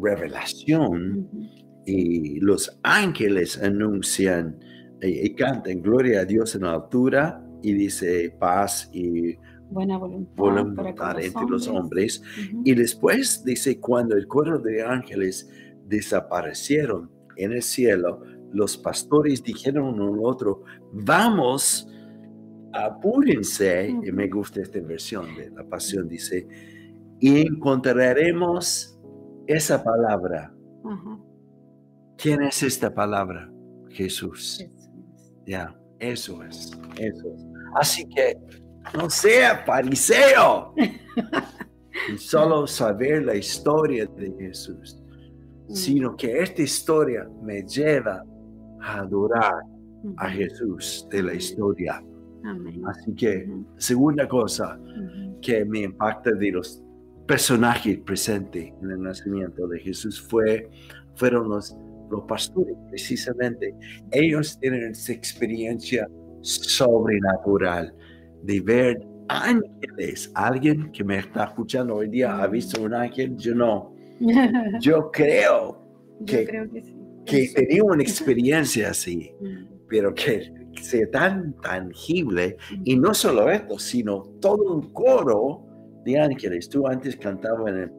revelación 0.00 1.18
Ujú. 1.32 1.48
y 1.86 2.40
los 2.40 2.78
ángeles 2.82 3.62
anuncian 3.62 4.58
eh, 5.00 5.20
y 5.24 5.34
cantan 5.34 5.82
gloria 5.82 6.20
a 6.20 6.24
Dios 6.24 6.54
en 6.54 6.62
la 6.62 6.74
altura 6.74 7.42
y 7.62 7.72
dice 7.72 8.34
paz 8.38 8.90
y 8.92 9.36
Buena 9.70 9.98
voluntad, 9.98 10.34
para 10.36 10.54
con 10.62 10.74
voluntad 10.74 11.20
entre 11.20 11.46
los 11.48 11.68
hombres. 11.68 12.22
Y 12.64 12.74
después 12.74 13.44
dice, 13.44 13.80
cuando 13.80 14.16
el 14.16 14.26
coro 14.26 14.58
de 14.58 14.82
ángeles 14.82 15.48
desaparecieron 15.86 17.10
en 17.36 17.52
el 17.52 17.62
cielo, 17.62 18.22
los 18.52 18.76
pastores 18.76 19.42
dijeron 19.42 20.00
uno 20.00 20.14
al 20.14 20.20
otro, 20.22 20.62
vamos, 20.92 21.88
apúrense, 22.72 23.88
y 23.88 24.12
me 24.12 24.28
gusta 24.28 24.62
esta 24.62 24.80
versión 24.80 25.34
de 25.34 25.50
la 25.50 25.64
pasión, 25.64 26.08
dice, 26.08 26.46
y 27.18 27.46
encontraremos 27.46 28.98
esa 29.46 29.82
palabra. 29.82 30.54
¿Quién 32.16 32.42
es 32.42 32.62
esta 32.62 32.94
palabra? 32.94 33.50
Jesús. 33.90 34.58
Jesús. 34.58 34.80
Ya, 35.46 35.76
eso 35.98 36.42
es, 36.44 36.70
eso 36.98 37.34
es. 37.34 37.46
Así 37.74 38.08
que 38.08 38.36
no 38.92 39.08
sea 39.08 39.64
fariseo, 39.64 40.74
y 42.12 42.18
solo 42.18 42.66
saber 42.66 43.24
la 43.24 43.36
historia 43.36 44.06
de 44.06 44.34
Jesús, 44.38 45.00
Mm. 45.68 45.74
sino 45.74 46.16
que 46.16 46.42
esta 46.42 46.62
historia 46.62 47.26
me 47.42 47.62
lleva 47.62 48.22
a 48.82 48.98
adorar 49.00 49.62
a. 50.18 50.28
Jesús 50.28 51.08
de 51.10 51.22
la 51.22 51.34
historia 51.34 52.02
Amén. 52.44 52.82
Así 52.86 53.14
que, 53.14 53.48
segunda 53.78 54.28
cosa 54.28 54.78
que 55.40 55.64
me 55.64 55.80
impacta 55.80 56.30
de 56.32 56.50
los 56.50 56.82
personajes 57.26 57.98
presentes 58.00 58.70
en 58.82 58.90
el 58.90 59.00
nacimiento 59.00 59.66
de 59.66 59.80
Jesús 59.80 60.20
fue, 60.20 60.68
fueron 61.14 61.48
los, 61.48 61.74
los 62.10 62.24
pastores, 62.24 62.76
precisamente. 62.90 63.74
Ellos 64.10 64.58
tienen 64.60 64.90
esa 64.90 65.14
experiencia 65.14 66.06
sobrenatural 66.42 67.94
de 68.44 68.60
ver 68.60 69.06
ángeles. 69.28 70.30
Alguien 70.34 70.90
que 70.92 71.02
me 71.04 71.18
está 71.18 71.44
escuchando 71.44 71.96
hoy 71.96 72.08
día 72.08 72.36
ha 72.42 72.46
visto 72.46 72.82
un 72.82 72.94
ángel, 72.94 73.36
yo 73.36 73.54
no. 73.54 73.94
Yo 74.80 75.10
creo 75.10 75.82
Yo 76.20 76.26
que- 76.26 76.44
creo 76.46 76.70
que 76.70 76.82
sí. 76.82 76.94
que 77.26 77.48
tenía 77.54 77.82
una 77.84 78.02
experiencia 78.02 78.90
así, 78.90 79.32
Mm, 79.40 79.64
pero 79.88 80.14
que 80.14 80.52
sea 80.80 81.10
tan 81.10 81.54
tangible. 81.60 82.56
mm. 82.78 82.82
Y 82.84 82.96
no 82.96 83.12
solo 83.14 83.50
esto, 83.50 83.78
sino 83.78 84.22
todo 84.40 84.74
un 84.74 84.92
coro 84.92 85.66
de 86.04 86.20
ángeles. 86.20 86.68
Tú 86.68 86.86
antes 86.86 87.16
cantabas 87.16 87.72
en 87.72 87.78
el, 87.78 87.90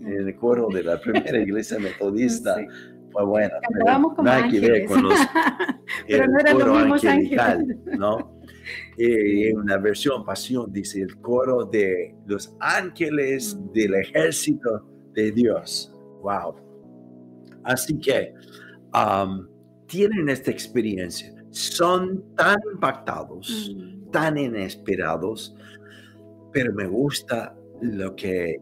en 0.00 0.28
el 0.28 0.34
coro 0.36 0.68
de 0.68 0.82
la 0.82 0.98
primera 1.00 1.38
iglesia 1.42 1.78
metodista. 1.78 2.56
Sí. 2.56 2.64
Pues 3.12 3.26
bueno, 3.26 3.54
pero 3.70 4.02
como 4.02 4.22
nada 4.22 4.48
que 4.48 4.58
ver 4.58 4.70
ángeles. 4.72 4.88
con 4.88 5.02
los, 5.02 5.14
Pero 6.08 6.26
no 6.28 6.38
eran 6.40 6.58
los 6.58 6.78
mismos 6.78 7.04
ángeles. 7.04 7.76
¿no? 7.98 8.40
Eh, 8.98 9.48
en 9.50 9.58
una 9.58 9.78
versión 9.78 10.24
pasión 10.24 10.72
dice 10.72 11.00
el 11.00 11.20
coro 11.20 11.64
de 11.64 12.14
los 12.26 12.54
ángeles 12.60 13.56
del 13.72 13.94
ejército 13.94 14.86
de 15.14 15.32
Dios. 15.32 15.94
Wow. 16.22 16.56
Así 17.64 17.98
que 17.98 18.34
um, 18.94 19.46
tienen 19.86 20.28
esta 20.28 20.50
experiencia, 20.50 21.32
son 21.50 22.24
tan 22.36 22.58
impactados, 22.72 23.72
Mm, 23.76 24.10
tan 24.10 24.38
inesperados, 24.38 25.54
pero 26.52 26.72
me 26.74 26.86
gusta 26.86 27.56
lo 27.80 28.14
que 28.14 28.58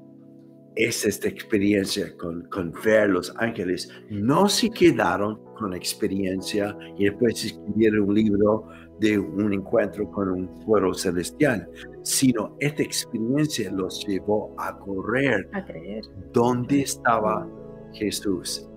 es 0.77 1.05
esta 1.05 1.29
experiencia 1.29 2.17
con, 2.17 2.43
con 2.45 2.73
ver 2.85 3.11
los 3.11 3.35
ángeles. 3.37 3.91
No 4.09 4.49
se 4.49 4.71
quedaron 4.71 5.41
con 5.59 5.71
la 5.71 5.77
experiencia 5.77 6.77
y 6.97 7.05
después 7.05 7.45
escribieron 7.45 8.09
un 8.09 8.15
libro 8.15 8.69
de 9.01 9.19
un 9.19 9.53
encuentro 9.53 10.11
con 10.11 10.29
un 10.29 10.49
fuero 10.65 10.93
celestial, 10.95 11.69
sino 12.03 12.55
esta 12.61 12.83
experiencia 12.83 13.73
los 13.73 14.07
llevó 14.07 14.55
a 14.59 14.77
correr 14.79 15.49
A 15.53 15.65
creer. 15.65 16.05
dónde 16.33 16.83
estaba 16.83 17.49
Jesús. 17.95 18.69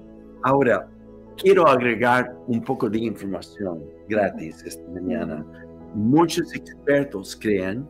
Ahora, 0.44 0.90
quiero 1.38 1.68
agregar 1.68 2.36
un 2.48 2.62
poco 2.64 2.90
de 2.90 3.00
información 3.00 3.84
gratis 4.08 4.64
esta 4.66 4.90
mañana. 4.92 5.46
Muchos 5.94 6.56
expertos 6.56 7.36
creen 7.40 7.88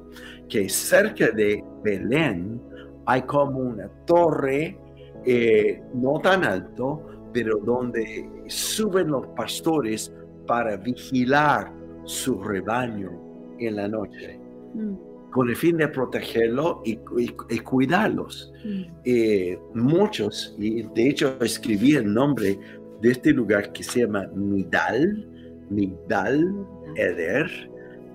que 0.50 0.68
cerca 0.68 1.30
de 1.32 1.63
Belén 1.84 2.62
hay 3.06 3.22
como 3.22 3.60
una 3.60 3.88
torre, 4.06 4.78
eh, 5.25 5.82
no 5.94 6.20
tan 6.20 6.44
alto, 6.44 7.06
pero 7.32 7.60
donde 7.60 8.30
suben 8.48 9.10
los 9.10 9.28
pastores 9.28 10.12
para 10.48 10.75
vigilar 10.78 11.72
su 12.06 12.42
rebaño 12.42 13.12
en 13.60 13.76
la 13.76 13.88
noche, 13.88 14.40
Mm, 14.76 14.96
con 15.32 15.50
el 15.50 15.56
fin 15.56 15.78
de 15.78 15.88
protegerlo 15.88 16.82
y- 16.86 16.94
y- 17.18 17.36
y 17.50 17.60
cuidarlos. 17.60 18.52
Mm, 18.66 18.82
eh, 19.06 19.60
muchos, 19.76 20.56
y 20.58 20.82
de 20.84 21.10
hecho 21.10 21.38
escribí 21.42 21.96
el 21.96 22.12
nombre 22.14 22.58
de 23.02 23.12
este 23.12 23.32
lugar 23.32 23.72
que 23.72 23.84
se 23.84 24.02
llama 24.02 24.28
Midal, 24.36 25.28
Midal 25.70 26.54
Eder, 26.96 27.50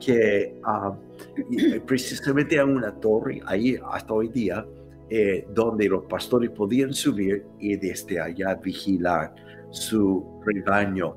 que 0.00 0.54
ah, 0.64 0.96
precisamente 1.86 2.58
hay 2.58 2.66
una 2.68 2.92
torre 3.00 3.40
ahí 3.46 3.76
hasta 3.90 4.12
hoy 4.14 4.28
día 4.28 4.64
eh, 5.10 5.46
donde 5.54 5.88
los 5.88 6.04
pastores 6.04 6.50
podían 6.50 6.92
subir 6.92 7.44
y 7.58 7.76
desde 7.76 8.20
allá 8.20 8.54
vigilar 8.56 9.34
su 9.70 10.40
rebaño. 10.44 11.16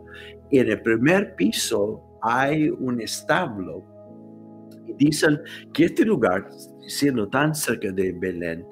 En 0.49 0.69
el 0.69 0.81
primer 0.81 1.35
piso 1.35 2.01
hay 2.21 2.69
un 2.69 3.01
establo. 3.01 3.83
Y 4.87 4.93
dicen 4.93 5.39
que 5.73 5.85
este 5.85 6.05
lugar, 6.05 6.49
siendo 6.87 7.27
tan 7.29 7.53
cerca 7.53 7.91
de 7.91 8.11
Belén, 8.13 8.65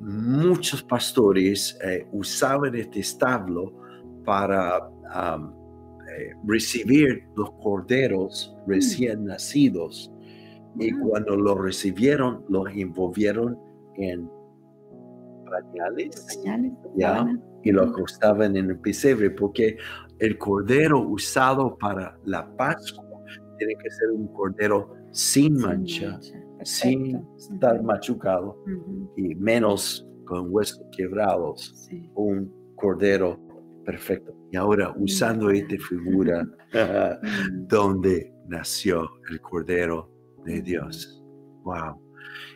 muchos 0.00 0.82
pastores 0.82 1.78
eh, 1.82 2.06
usaban 2.12 2.74
este 2.74 3.00
establo 3.00 3.72
para 4.24 4.78
am, 5.12 5.54
eh, 6.16 6.32
recibir 6.46 7.22
los 7.36 7.50
corderos 7.62 8.56
recién 8.66 9.24
nacidos. 9.24 10.12
Y 10.78 10.92
cuando 10.92 11.36
los 11.36 11.58
recibieron, 11.58 12.44
los 12.48 12.68
envolvieron 12.74 13.58
en 13.96 14.28
pañales 15.46 16.26
Pañales, 16.36 16.72
Ya. 16.96 17.26
y 17.62 17.72
los 17.72 17.88
acostaban 17.88 18.56
en 18.56 18.70
el 18.70 18.78
pesebre, 18.80 19.30
porque 19.30 19.78
el 20.18 20.38
cordero 20.38 21.00
usado 21.00 21.76
para 21.78 22.18
la 22.24 22.46
Pascua 22.56 23.04
tiene 23.58 23.74
que 23.76 23.90
ser 23.90 24.10
un 24.10 24.28
cordero 24.28 24.94
sin 25.12 25.56
Sin 25.56 25.62
mancha, 25.62 26.20
sin 26.62 27.26
estar 27.36 27.82
machucado 27.82 28.62
y 29.16 29.34
menos 29.34 30.06
con 30.26 30.48
huesos 30.50 30.82
quebrados, 30.96 31.72
sí. 31.88 32.10
un 32.14 32.52
cordero 32.76 33.40
perfecto. 33.84 34.34
Y 34.50 34.56
ahora 34.56 34.92
usando 34.98 35.50
esta 35.50 35.76
figura 35.88 36.46
Mm, 36.72 37.66
donde 37.68 38.32
nació 38.48 39.08
el 39.30 39.40
cordero 39.40 40.10
de 40.44 40.60
Dios. 40.62 41.22
Wow. 41.62 42.00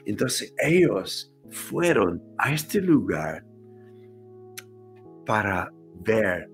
Entonces 0.06 0.54
ellos 0.58 1.34
fueron 1.50 2.22
a 2.38 2.52
este 2.52 2.80
lugar 2.80 3.44
para 5.26 5.72
ver 6.04 6.48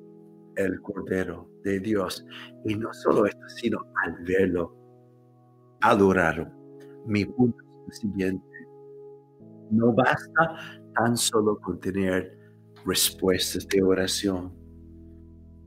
el 0.57 0.81
cordero 0.81 1.49
de 1.62 1.81
Dios. 1.81 2.25
Y 2.64 2.75
no 2.75 2.92
solo 2.92 3.27
esto, 3.27 3.49
sino 3.49 3.79
al 4.05 4.25
verlo, 4.25 4.77
adoraron. 5.81 6.53
Mi 7.07 7.25
punto 7.25 7.59
es 7.88 8.03
el 8.03 8.11
siguiente. 8.11 8.47
No 9.71 9.92
basta 9.92 10.81
tan 10.95 11.16
solo 11.16 11.59
con 11.61 11.79
tener 11.81 12.37
respuestas 12.85 13.66
de 13.69 13.83
oración, 13.83 14.53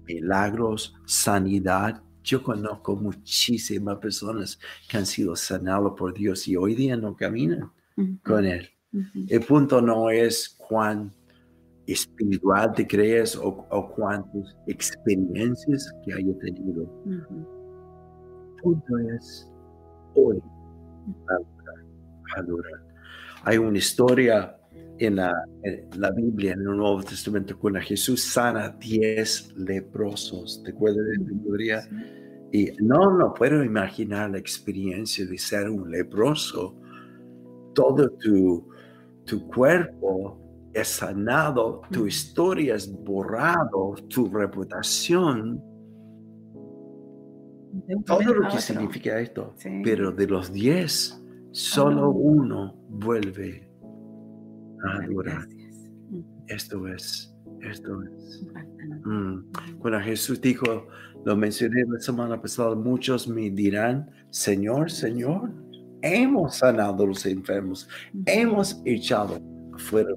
milagros, 0.06 0.96
sanidad. 1.06 2.02
Yo 2.24 2.44
conozco 2.44 2.96
muchísimas 2.96 3.98
personas 3.98 4.60
que 4.90 4.98
han 4.98 5.06
sido 5.06 5.36
sanadas 5.36 5.94
por 5.98 6.14
Dios 6.14 6.48
y 6.48 6.56
hoy 6.56 6.76
día 6.76 6.98
no 6.98 7.16
caminan 7.16 7.72
con 8.24 8.46
Él. 8.46 8.70
El 9.28 9.42
punto 9.42 9.82
no 9.82 10.10
es 10.10 10.50
cuán 10.58 11.14
espiritual 11.92 12.74
te 12.74 12.86
crees 12.86 13.36
o, 13.36 13.66
o 13.70 13.92
cuántas 13.96 14.56
experiencias 14.68 15.92
que 16.06 16.14
haya 16.14 16.38
tenido. 16.40 16.84
Ujú. 16.84 17.60
El 18.58 18.62
punto 18.62 18.98
es 19.16 19.50
hoy 20.16 20.42
adorar. 22.36 22.82
Hay 23.44 23.58
una 23.58 23.78
historia 23.78 24.56
en 25.00 25.16
la, 25.16 25.34
en 25.64 25.90
la 26.00 26.12
Biblia, 26.12 26.54
en 26.54 26.60
el 26.60 26.78
Nuevo 26.78 27.02
Testamento, 27.02 27.58
cuando 27.58 27.80
Jesús 27.80 28.24
sana 28.24 28.70
10 28.70 29.54
leprosos. 29.58 30.62
¿Te 30.64 30.72
acuerdas 30.72 31.06
de 31.06 31.14
esta 31.14 31.34
historia? 31.34 31.82
Sí. 31.82 31.90
Y 32.52 32.72
no, 32.80 33.18
no 33.18 33.34
puedo 33.34 33.64
imaginar 33.64 34.32
la 34.32 34.40
experiencia 34.40 35.26
de 35.26 35.38
ser 35.38 35.70
un 35.70 35.90
leproso. 35.90 36.76
Todo 37.74 38.10
tu, 38.10 38.68
tu 39.26 39.48
cuerpo 39.48 40.49
es 40.74 40.88
sanado, 40.88 41.82
tu 41.92 42.06
historia 42.08 42.76
es 42.76 42.92
borrado, 43.04 43.96
tu 44.08 44.30
reputación, 44.30 45.62
todo 48.06 48.22
lo 48.34 48.50
que 48.50 48.60
significa 48.62 49.20
esto. 49.20 49.54
Sí. 49.58 49.70
Pero 49.84 50.12
de 50.12 50.28
los 50.28 50.52
10, 50.52 51.24
solo 51.52 52.06
Ah. 52.06 52.10
uno 52.16 52.76
vuelve 52.90 53.70
a 54.84 55.04
adorar. 55.04 55.48
Gracias. 55.48 55.92
Mm, 56.10 56.20
Esto 56.48 56.88
es, 56.88 57.36
esto 57.62 58.02
es. 58.04 58.42
impactante. 58.42 59.10
Mm. 59.10 59.52
Cuando 59.80 60.00
Jesús 60.02 60.42
dijo, 60.42 60.88
lo 61.26 61.36
mencioné 61.36 61.84
la 61.88 62.00
semana 62.00 62.42
pasada, 62.42 62.76
muchos 62.76 63.28
me 63.28 63.50
dirán, 63.50 64.10
Señor, 64.30 64.90
Señor, 64.92 65.52
hemos 66.02 66.56
sanado 66.58 67.04
a 67.04 67.08
los 67.08 67.26
enfermos, 67.26 67.88
hemos 68.26 68.82
echado 68.86 69.40
fuera 69.78 70.10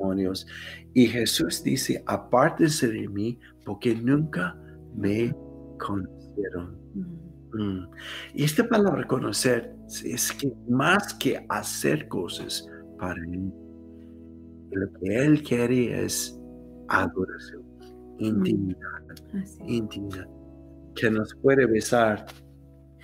demonios. 0.00 0.46
Y 0.94 1.06
Jesús 1.06 1.62
dice, 1.62 2.02
apártense 2.06 2.88
de 2.88 3.08
mí 3.08 3.38
porque 3.64 3.94
nunca 3.94 4.56
me 4.96 5.34
conocieron. 5.78 6.76
Mm, 6.94 7.20
Mm. 7.52 7.84
Y 8.34 8.44
esta 8.44 8.62
palabra 8.68 9.04
conocer 9.08 9.74
es 10.04 10.30
que 10.30 10.52
más 10.68 11.12
que 11.14 11.44
hacer 11.48 12.06
cosas 12.06 12.64
para 12.96 13.20
Él, 13.24 13.52
lo 14.70 14.92
que 15.00 15.16
Él 15.16 15.42
quiere 15.42 16.04
es 16.04 16.38
adoración, 16.86 17.64
intimidad, 18.20 18.78
así. 19.34 19.58
intimidad, 19.66 20.28
que 20.94 21.10
nos 21.10 21.34
puede 21.42 21.66
besar 21.66 22.24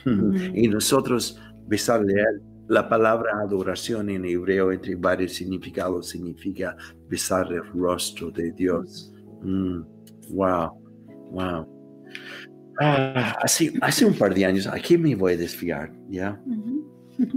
Mm. 0.07 0.37
y 0.55 0.69
nosotros 0.69 1.41
besarle 1.67 2.21
a 2.21 2.25
él. 2.31 2.43
La 2.69 2.89
palabra 2.89 3.31
adoración 3.41 4.11
en 4.11 4.25
hebreo 4.25 4.73
entre 4.73 4.95
varios 4.97 5.33
significados 5.35 6.09
significa 6.09 6.77
besar 7.09 7.53
el 7.53 7.65
rostro 7.73 8.31
de 8.31 8.51
Dios. 8.53 9.13
Mm, 9.43 9.81
wow, 10.31 10.73
wow. 11.31 11.67
Ah, 12.81 13.37
hace, 13.43 13.73
hace 13.81 14.05
un 14.05 14.15
par 14.15 14.35
de 14.35 14.45
años, 14.45 14.67
aquí 14.67 14.99
me 14.99 15.15
voy 15.15 15.35
a 15.35 15.37
desfiar, 15.37 15.93
¿ya? 16.11 16.41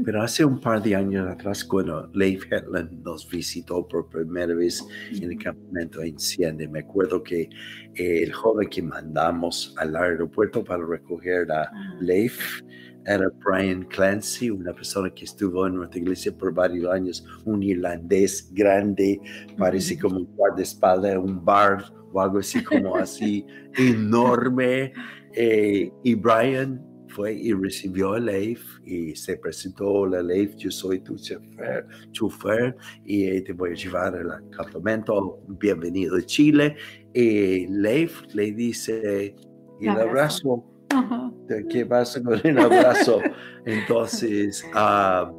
Pero 0.04 0.22
hace 0.22 0.44
un 0.44 0.60
par 0.60 0.84
de 0.84 0.94
años 0.94 1.26
atrás, 1.30 1.64
cuando 1.64 2.10
Leif 2.14 2.52
Hetland 2.52 3.02
nos 3.06 3.30
visitó 3.30 3.88
por 3.88 4.10
primera 4.10 4.54
vez 4.54 4.86
en 5.14 5.32
el 5.32 5.38
campamento 5.38 6.02
Enciende, 6.02 6.68
me 6.68 6.80
acuerdo 6.80 7.24
que 7.24 7.50
el 7.96 8.34
joven 8.34 8.68
que 8.68 8.82
mandamos 8.82 9.74
al 9.78 9.96
aeropuerto 9.96 10.64
para 10.66 10.86
recoger 10.86 11.50
a 11.52 11.64
Ah. 11.64 11.98
Leif 12.02 12.62
era 13.10 13.32
Brian 13.44 13.84
Clancy, 13.86 14.52
una 14.52 14.72
persona 14.72 15.10
que 15.10 15.26
estuvo 15.26 15.66
en 15.66 15.76
nuestra 15.76 16.00
iglesia 16.00 16.32
por 16.32 16.54
varios 16.54 16.92
años, 16.94 17.26
un 17.46 17.64
irlandés 17.64 18.52
grande, 18.54 19.20
parece 19.58 19.98
como 19.98 20.18
un 20.18 20.36
guardaespaldas, 20.36 21.18
un 21.18 21.44
bar 21.44 21.84
o 22.14 22.22
algo 22.22 22.38
así 22.38 22.64
como 22.64 22.96
así, 22.96 23.46
enorme. 23.78 24.94
Eh, 25.34 25.92
y 26.04 26.16
Brian 26.16 26.86
fue 27.08 27.34
y 27.34 27.52
recibió 27.54 28.14
a 28.14 28.20
Leif 28.20 28.62
y 28.86 29.16
se 29.16 29.38
presentó 29.38 30.06
a 30.06 30.22
Leif, 30.22 30.56
yo 30.56 30.70
soy 30.70 31.00
tu 31.00 31.18
chofer, 31.18 31.88
chofer 32.12 32.76
y 33.06 33.26
eh, 33.26 33.42
te 33.42 33.54
voy 33.54 33.72
a 33.72 33.74
llevar 33.74 34.16
al 34.16 34.50
campamento, 34.52 35.40
bienvenido 35.48 36.16
a 36.16 36.22
Chile. 36.22 36.76
Y 37.14 37.66
Leif 37.68 38.22
le 38.36 38.52
dice, 38.52 39.36
y 39.80 39.88
el 39.88 39.98
Abrazo. 39.98 40.69
Ajá. 40.90 41.32
¿de 41.48 41.68
¿qué 41.68 41.86
pasa 41.86 42.22
con 42.24 42.40
el 42.44 42.58
abrazo? 42.60 43.20
Entonces, 43.66 44.64
ah, 44.74 45.32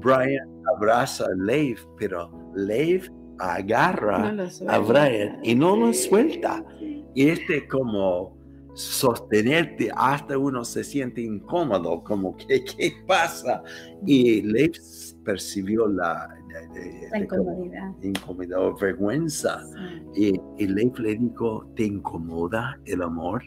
Brian 0.00 0.48
abraza 0.76 1.26
a 1.26 1.34
Leif, 1.36 1.84
pero 1.98 2.30
Leif 2.54 3.08
agarra 3.38 4.32
No 4.32 4.44
a. 4.68 4.78
Brian 4.78 5.38
y 5.42 5.54
no 5.54 5.76
lo 5.76 5.92
suelta. 5.92 6.64
Y 6.80 7.28
este 7.28 7.66
como 7.68 8.36
sostenerte 8.74 9.88
hasta 9.96 10.36
uno 10.36 10.64
se 10.64 10.82
siente 10.84 11.20
incómodo, 11.22 12.02
como 12.02 12.36
que 12.36 12.64
qué 12.78 12.92
pasa. 13.06 13.62
Y 14.06 14.42
Leif 14.42 14.78
percibió 15.24 15.86
la, 15.86 16.28
la- 16.48 16.60
la- 16.60 17.10
La 17.12 17.18
la- 17.20 17.26
como 17.26 17.42
incomodidad. 17.52 17.92
incomodidad 18.02 18.58
o 18.66 18.76
vergüenza. 18.76 19.60
Sí. 20.14 20.32
Y, 20.58 20.64
y 20.64 20.66
Leif 20.68 20.98
le 20.98 21.16
dijo, 21.16 21.66
¿te 21.76 21.84
incomoda 21.84 22.78
el 22.84 23.02
amor? 23.02 23.42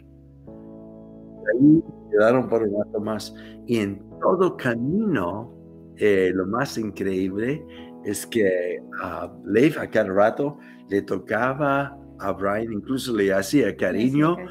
Ahí 1.53 1.83
quedaron 2.12 2.47
por 2.47 2.63
un 2.63 2.83
rato 2.83 2.99
más. 2.99 3.33
Y 3.65 3.79
en 3.79 4.01
todo 4.21 4.57
camino, 4.57 5.53
eh, 5.97 6.31
lo 6.33 6.45
más 6.47 6.77
increíble 6.77 7.65
es 8.05 8.25
que 8.25 8.81
a 9.01 9.31
Leif 9.45 9.77
a 9.77 9.89
cada 9.89 10.10
rato 10.10 10.57
le 10.89 11.01
tocaba 11.01 11.97
a 12.19 12.31
Brian, 12.31 12.71
incluso 12.73 13.15
le 13.15 13.33
hacía 13.33 13.75
cariño 13.75 14.36
Sí, 14.36 14.43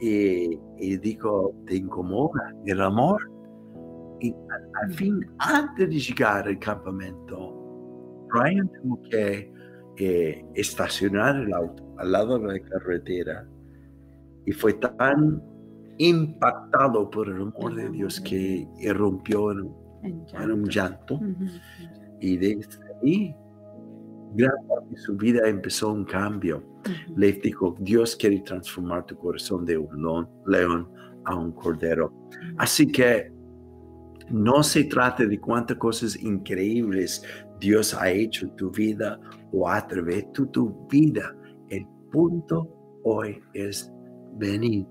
y, 0.00 0.58
y 0.78 0.96
dijo, 0.96 1.54
¿te 1.66 1.76
incomoda 1.76 2.54
el 2.66 2.80
amor? 2.80 3.20
Y 4.20 4.32
al, 4.32 4.70
al 4.82 4.94
fin, 4.94 5.20
antes 5.38 5.88
de 5.88 5.98
llegar 5.98 6.46
al 6.46 6.58
campamento, 6.58 7.54
Brian 8.32 8.70
tuvo 8.80 9.00
que 9.10 9.52
eh, 9.96 10.44
estacionar 10.54 11.36
el 11.36 11.52
auto 11.52 11.94
al 11.98 12.12
lado 12.12 12.38
de 12.38 12.58
la 12.58 12.68
carretera 12.68 13.46
y 14.46 14.52
fue 14.52 14.72
tan 14.74 15.42
impactado 16.00 17.10
por 17.10 17.28
el 17.28 17.42
amor 17.42 17.74
de 17.74 17.90
Dios 17.90 18.20
que 18.20 18.66
irrumpió 18.78 19.52
en, 19.52 19.70
En 20.02 20.50
un 20.50 20.64
llanto 20.64 21.20
y 22.20 22.38
desde 22.38 22.78
ahí 23.02 23.36
gran 24.34 24.66
parte 24.66 24.94
de 24.94 24.96
su 24.96 25.16
vida 25.16 25.46
empezó 25.46 25.92
un 25.92 26.04
cambio. 26.04 26.62
Le 27.16 27.32
dijo, 27.32 27.76
Dios 27.80 28.16
quiere 28.16 28.40
transformar 28.40 29.04
tu 29.04 29.16
corazón 29.16 29.66
de 29.66 29.76
un 29.76 30.00
león, 30.00 30.28
león 30.46 30.88
a 31.24 31.34
un 31.34 31.52
cordero. 31.52 32.12
Así 32.56 32.90
que 32.90 33.30
no 34.30 34.62
se 34.62 34.84
trata 34.84 35.26
de 35.26 35.38
cuántas 35.38 35.76
cosas 35.76 36.16
increíbles 36.22 37.22
Dios 37.58 37.92
ha 37.92 38.10
hecho 38.10 38.46
en 38.46 38.56
tu 38.56 38.70
vida 38.70 39.20
o 39.52 39.68
a 39.68 39.86
través 39.86 40.24
de 40.32 40.46
tu 40.46 40.86
vida. 40.88 41.36
El 41.68 41.86
punto 42.10 43.00
hoy 43.04 43.38
es 43.52 43.92
venir, 44.38 44.86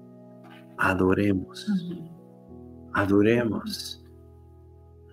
adoremos, 0.79 1.67
adoremos. 2.93 4.03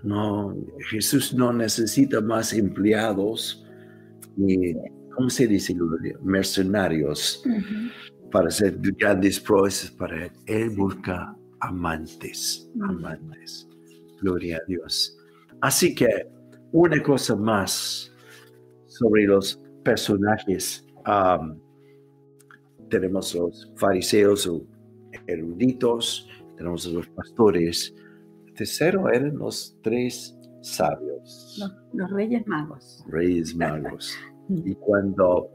No, 0.02 0.54
Jesús 0.90 1.34
no 1.34 1.52
necesita 1.52 2.20
más 2.20 2.52
empleados 2.52 3.66
ni, 4.36 4.74
¿cómo 5.14 5.28
se 5.28 5.46
dice? 5.46 5.74
Mercenarios 6.22 7.42
Ujú. 7.44 8.30
para 8.30 8.48
hacer 8.48 8.78
grandes 8.80 9.40
proezas 9.40 9.90
para 9.90 10.26
él. 10.26 10.32
Él 10.46 10.70
busca 10.70 11.36
amantes, 11.60 12.70
amantes. 12.80 13.68
Gloria 14.20 14.58
a 14.58 14.60
Dios. 14.68 15.18
Así 15.60 15.94
que 15.94 16.28
una 16.72 17.02
cosa 17.02 17.34
más 17.34 18.12
sobre 18.86 19.24
los 19.24 19.60
personajes. 19.82 20.86
Am, 21.04 21.58
tenemos 22.88 23.34
los 23.34 23.72
fariseos 23.76 24.46
o 24.46 24.64
eruditos, 25.26 26.28
tenemos 26.56 26.86
los 26.86 27.06
pastores. 27.08 27.94
Tercero 28.54 29.08
eran 29.10 29.36
los 29.36 29.76
tres 29.82 30.38
sabios, 30.62 31.56
Los, 31.58 31.72
los 31.92 32.10
reyes 32.10 32.46
magos. 32.46 33.04
reyes 33.08 33.54
magos. 33.54 34.14
Y 34.48 34.74
cuando 34.76 35.50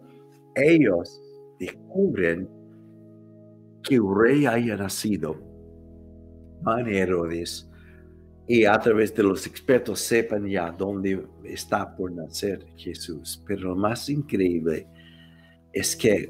ellos 0.54 1.22
descubren 1.58 2.50
que 3.84 3.98
un 4.02 4.20
rey 4.22 4.46
haya 4.46 4.76
nacido, 4.76 5.38
van 6.62 6.86
a 6.88 6.92
Herodes 6.92 7.70
y 8.48 8.66
a 8.66 8.78
través 8.80 9.16
de 9.16 9.24
los 9.24 9.48
expertos 9.48 10.02
sepan 10.02 10.46
ya 10.46 10.72
dónde 10.72 11.26
está 11.46 11.96
por 11.96 12.12
nacer 12.12 12.66
Jesús. 12.76 13.42
Pero 13.48 13.70
lo 13.70 13.76
más 13.78 14.10
increíble 14.10 14.86
es 15.72 15.96
que 15.96 16.30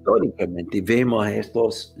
históricamente 0.00 0.80
vemos 0.80 1.26
a 1.26 1.34
estos 1.34 1.96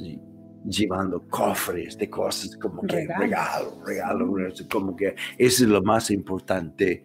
llevando 0.68 1.22
cofres 1.28 1.96
de 1.96 2.08
cosas 2.10 2.56
como 2.56 2.82
que 2.82 3.06
regalo, 3.18 3.82
regalo, 3.86 4.26
como 4.70 4.94
que 4.94 5.14
eso 5.38 5.64
es 5.64 5.70
lo 5.70 5.82
más 5.82 6.10
importante. 6.10 7.02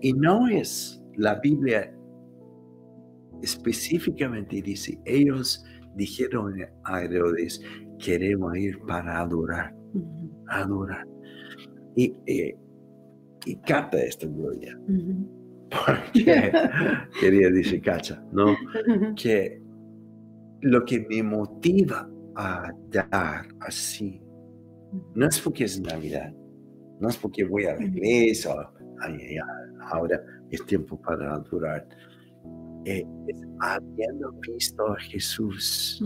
Y 0.00 0.12
no 0.12 0.48
es 0.48 1.02
la 1.16 1.36
Biblia 1.36 1.94
específicamente 3.42 4.60
dice, 4.60 4.98
ellos 5.06 5.64
dijeron 5.94 6.54
a 6.84 7.02
Herodes, 7.02 7.62
queremos 7.98 8.56
ir 8.56 8.78
para 8.86 9.20
adorar, 9.20 9.74
adorar. 10.48 11.06
Y, 11.96 12.14
eh, 12.26 12.54
y 13.46 13.56
capta 13.62 13.98
esta 14.02 14.26
gloria, 14.26 14.78
Ujú. 14.86 15.68
porque 15.86 16.52
quería 17.18 17.50
decir, 17.50 17.80
cacha, 17.80 18.22
¿no? 18.32 18.54
Que 19.16 19.59
lo 20.62 20.84
que 20.84 21.06
me 21.08 21.22
motiva 21.22 22.08
a 22.36 22.72
dar 22.90 23.46
así, 23.60 24.20
no 25.14 25.26
es 25.26 25.40
porque 25.40 25.64
es 25.64 25.80
Navidad, 25.80 26.32
no 27.00 27.08
es 27.08 27.16
porque 27.16 27.44
voy 27.44 27.64
a 27.64 27.76
la 27.76 27.84
iglesia, 27.84 28.52
ay, 29.00 29.14
ay, 29.14 29.36
ahora 29.90 30.22
es 30.50 30.64
tiempo 30.66 31.00
para 31.00 31.34
adorar. 31.34 31.86
Eh, 32.84 33.04
es 33.28 33.42
habiendo 33.60 34.32
visto 34.40 34.86
a 34.86 34.98
Jesús, 35.00 36.02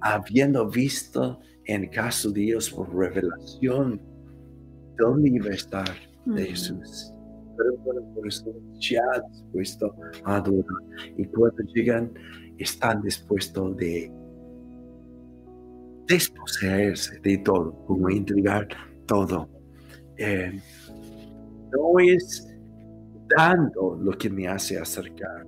habiendo 0.00 0.68
visto 0.68 1.40
en 1.66 1.88
caso 1.88 2.30
de 2.30 2.40
Dios 2.42 2.70
por 2.70 2.94
revelación 2.94 4.00
dónde 4.98 5.30
iba 5.30 5.50
a 5.50 5.54
estar 5.54 5.90
de. 6.26 6.46
Jesús. 6.46 7.12
Pero 7.56 7.76
por 7.84 7.96
el 7.96 8.14
corazón 8.14 8.54
ya 8.80 9.02
dispuesto 9.30 9.94
a 10.24 10.36
adorar. 10.36 10.64
Y 11.16 11.24
cuando 11.26 11.62
llegan, 11.74 12.12
están 12.58 13.02
dispuestos 13.02 13.76
de 13.76 14.10
desposeerse 16.06 17.18
de 17.20 17.38
todo, 17.38 17.72
como 17.86 18.08
entregar 18.10 18.68
todo. 19.06 19.48
Eh, 20.16 20.60
no 21.72 21.98
es 22.00 22.48
dando 23.36 23.96
lo 24.00 24.12
que 24.12 24.28
me 24.28 24.46
hace 24.46 24.78
acercar 24.78 25.46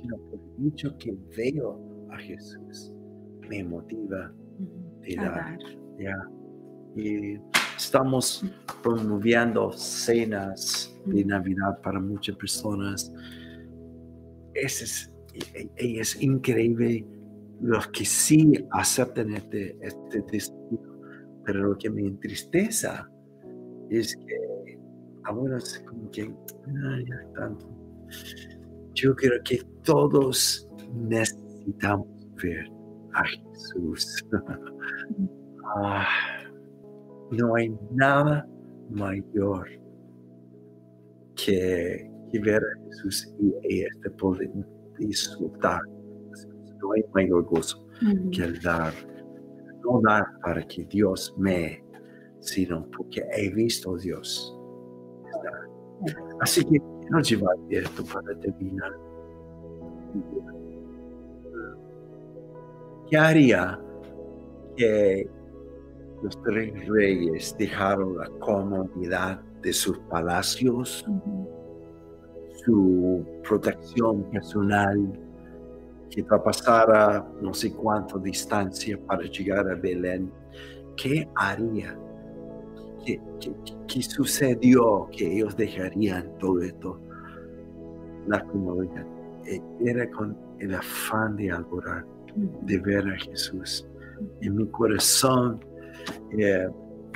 sino 0.00 0.16
por 0.16 0.40
hecho 0.66 0.96
que 0.98 1.16
veo 1.36 1.80
a 2.10 2.18
Jesús, 2.18 2.92
me 3.48 3.64
motiva 3.64 4.32
de 5.02 5.18
A 5.18 5.24
dar. 5.24 5.34
dar. 5.34 5.58
Ya. 5.98 6.16
Y 6.96 7.38
estamos 7.76 8.44
promoviendo 8.82 9.72
cenas 9.72 10.94
de. 11.06 11.24
Navidad 11.24 11.80
para 11.82 12.00
muchas 12.00 12.36
personas. 12.36 13.12
Ese 14.54 14.84
es, 14.84 15.12
y- 15.34 15.98
es 15.98 16.20
increíble 16.22 17.06
los 17.60 17.86
que 17.88 18.04
sí 18.04 18.52
aceptan 18.72 19.34
este, 19.34 19.76
este 19.82 20.22
desafío, 20.30 20.78
pero 21.44 21.62
lo 21.68 21.78
que 21.78 21.90
me 21.90 22.02
entristece 22.02 22.88
es 23.90 24.14
que 24.16 24.78
algunos 25.24 25.78
como 25.88 26.10
que, 26.10 26.22
"Ah, 26.68 26.98
ya 27.08 27.32
tanto. 27.34 27.66
Yo 28.94 29.14
creo 29.14 29.40
que 29.44 29.60
todos 29.84 30.68
necesitamos 30.94 32.08
ver 32.42 32.70
a 33.14 33.24
Jesús. 33.24 34.24
Ah, 35.76 36.06
no 37.30 37.54
hay 37.56 37.68
nada 37.92 38.48
mayor 38.90 39.68
que, 41.36 42.10
que 42.30 42.38
ver 42.40 42.62
a 42.62 42.84
Jesús 42.86 43.32
y 43.68 43.80
este 43.82 44.10
poder 44.10 44.50
disfrutar. 44.98 45.80
No 46.80 46.92
hay 46.92 47.04
mayor 47.14 47.44
gozo 47.44 47.86
que 48.32 48.42
el 48.42 48.60
dar. 48.60 48.92
No 49.84 50.00
dar 50.02 50.24
para 50.42 50.66
que 50.66 50.84
Dios 50.84 51.34
me, 51.38 51.84
sino 52.40 52.86
porque 52.96 53.24
he 53.32 53.50
visto 53.50 53.94
a 53.94 53.98
Dios. 53.98 54.54
Así 56.40 56.64
que 56.64 56.78
quiero 57.00 57.20
llevarte 57.20 57.78
esto 57.78 58.04
para 58.04 58.38
terminar. 58.38 58.92
¿Qué 63.10 63.16
haría 63.16 63.80
que 64.76 65.28
los 66.22 66.42
tres 66.42 66.88
reyes 66.88 67.54
dejaron 67.58 68.18
la 68.18 68.28
comodidad 68.40 69.40
de 69.62 69.72
sus 69.72 69.98
palacios. 70.10 71.04
Protección 73.46 74.22
personal, 74.30 74.98
que 76.10 76.22
traspasara 76.22 77.26
no 77.42 77.52
sé 77.52 77.72
cuánto 77.72 78.18
distancia 78.18 78.98
para 79.06 79.22
llegar 79.24 79.68
a 79.70 79.74
Belén? 79.74 80.30
¿Qué 80.96 81.28
haría? 81.36 81.96
¿Qué, 83.04 83.20
qué- 83.40 83.54
qué 83.86 84.02
sucedió 84.02 85.08
que 85.12 85.36
ellos 85.36 85.56
dejarían 85.56 86.30
todo 86.38 86.60
esto? 86.62 87.00
La 88.26 88.42
comodidad. 88.44 89.06
Eh, 89.46 89.60
Era 89.80 90.10
con 90.10 90.36
el 90.58 90.74
afán 90.74 91.36
de 91.36 91.50
adorar 91.50 92.04
de 92.62 92.78
ver 92.78 93.06
a 93.08 93.16
Jesús. 93.18 93.86
En 94.40 94.56
mi 94.56 94.66
corazón, 94.68 95.60
eh, 96.38 96.68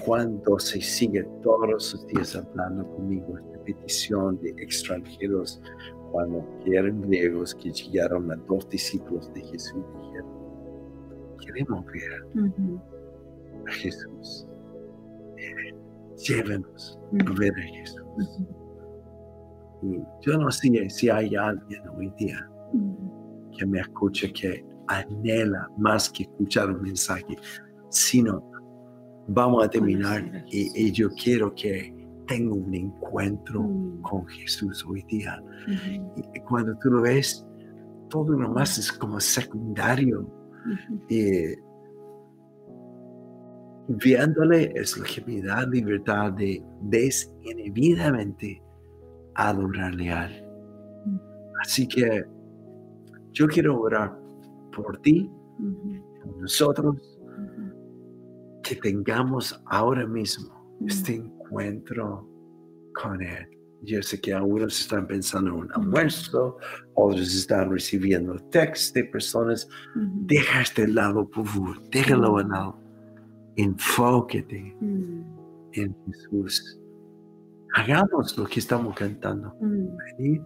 cuando 0.05 0.59
se 0.59 0.81
sigue 0.81 1.23
todos 1.43 1.69
los 1.69 2.07
días 2.09 2.35
hablando 2.37 2.87
conmigo, 2.97 3.39
esta 3.39 3.65
petición 3.65 4.39
de 4.41 4.51
extranjeros, 4.51 5.61
cuando 6.11 6.45
eran 6.67 7.01
griegos 7.03 7.55
que 7.55 7.71
llegaron 7.73 8.31
a 8.33 8.37
dos 8.49 8.69
discípulos 8.69 9.33
de 9.35 9.41
Jesús, 9.43 9.83
dijeron, 10.03 10.29
queremos 11.41 11.85
ver 11.87 12.25
Ujú. 12.35 12.81
a 13.67 13.73
Jesús. 13.73 14.47
Llévenos 16.17 16.99
a 17.03 17.15
Ujú. 17.25 17.35
ver 17.39 17.53
a 17.57 17.63
Jesús. 17.63 18.03
Ujú. 18.17 18.47
Y 19.83 19.99
yo 20.21 20.39
no 20.39 20.51
sé 20.51 20.89
si 20.91 21.11
hay 21.11 21.35
alguien 21.35 21.83
hoy 21.89 22.13
día 22.19 22.49
que 23.59 23.67
me 23.67 23.81
escuche 23.81 24.33
que 24.33 24.65
anhela 24.89 25.69
más 25.79 26.11
que 26.11 26.23
escuchar 26.25 26.71
un 26.71 26.83
mensaje, 26.83 27.37
sino 27.91 28.52
vamos 29.29 29.65
a 29.65 29.69
terminar 29.69 30.45
y, 30.49 30.91
yo 30.93 31.11
quiero 31.11 31.55
que 31.55 31.95
tenga 32.27 32.55
un 32.55 32.75
encuentro 32.75 33.61
Ujú. 33.61 34.03
con 34.03 34.27
Jesús 34.27 34.85
hoy 34.89 35.03
día. 35.09 35.43
Y 36.35 36.41
cuando 36.41 36.77
tú 36.79 36.91
lo 36.91 37.03
ves, 37.03 37.47
todo 38.09 38.33
lo 38.33 38.51
más 38.51 38.79
es 38.79 38.93
como 38.93 39.19
secundario. 39.21 40.21
Ujú. 40.21 41.01
Y 41.09 41.55
viéndole 43.89 44.73
es 44.75 44.97
la 44.97 45.05
que 45.05 45.25
me 45.27 45.43
da 45.43 45.67
libertad 45.67 46.33
de 46.33 46.63
desinhibidamente 46.83 48.63
adorarle 49.35 50.11
a 50.11 50.27
Él. 50.27 50.47
Mm. 51.07 51.19
Así 51.63 51.87
que 51.87 52.25
yo 53.33 53.47
quiero 53.47 53.81
orar 53.81 54.17
por 54.75 54.99
ti, 54.99 55.31
por 56.23 56.37
nosotros. 56.41 57.12
Que 58.75 58.81
tengamos 58.81 59.61
ahora 59.67 60.07
mismo 60.07 60.51
Mm. 60.81 60.87
este 60.89 61.15
encuentro 61.15 62.29
con 63.01 63.23
Él. 63.23 63.47
Yo 63.85 64.01
sé 64.03 64.21
que 64.21 64.33
algunos 64.33 64.81
están 64.81 65.07
pensando 65.07 65.51
en 65.51 65.57
un 65.57 65.73
almuerzo, 65.73 66.57
otros 66.95 67.35
están 67.35 67.71
recibiendo 67.71 68.37
textos 68.51 68.93
de 68.95 69.05
personas. 69.05 69.69
Ujú. 69.97 70.09
Deja 70.27 70.63
este 70.63 70.87
lado, 70.87 71.29
por 71.29 71.47
favor, 71.47 71.83
déjalo 71.91 72.39
a 72.39 72.43
lado. 72.45 72.79
Enfóquete 73.57 74.77
Mm. 74.81 75.23
en 75.73 75.97
Jesús. 76.07 76.79
Hagamos 77.75 78.37
lo 78.39 78.45
que 78.47 78.61
estamos 78.61 78.95
cantando. 78.95 79.55
Mm. 79.61 79.97
Venid, 80.19 80.41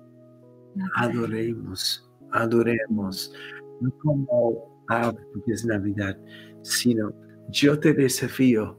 adoremos, 0.97 2.09
adoremos. 2.33 3.33
No 3.81 3.91
como 4.03 4.85
ah, 4.89 5.13
porque 5.33 5.53
es 5.53 5.65
Navidad, 5.67 6.17
sino 6.63 7.13
yo 7.51 7.79
te 7.79 7.93
desafío. 7.95 8.79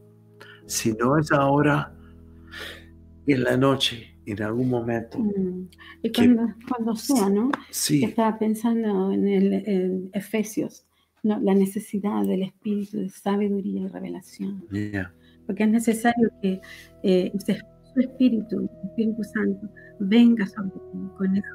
Si 0.66 0.94
no 0.94 1.18
es 1.18 1.32
ahora, 1.32 1.94
en 3.26 3.44
la 3.44 3.58
noche, 3.58 4.18
en 4.26 4.42
algún 4.42 4.70
momento. 4.70 5.20
Mm. 5.20 5.70
Y 6.04 6.12
Que- 6.12 6.34
cuando, 6.36 6.54
cuando 6.68 6.96
sea, 6.96 7.30
¿no? 7.30 7.52
Sí, 7.72 8.04
Estaba 8.04 8.38
pensando 8.38 9.12
en, 9.12 9.28
el, 9.28 9.54
en 9.54 10.10
Efesios, 10.14 10.86
¿no? 11.24 11.40
la 11.40 11.54
necesidad 11.54 12.24
del 12.26 12.44
espíritu 12.44 12.98
de 13.00 13.10
sabiduría 13.10 13.82
y 13.84 13.88
revelación, 13.88 14.66
yeah, 14.72 15.14
porque 15.46 15.64
es 15.64 15.70
necesario 15.70 16.30
que 16.42 16.62
eh, 17.04 17.32
su 17.94 18.00
espíritu, 18.00 18.60
el 18.60 18.70
Espíritu 18.90 19.24
Santo, 19.24 19.70
venga 20.00 20.46
sobre 20.46 20.72
ti 20.72 21.08
con 21.18 21.36
esa 21.36 21.48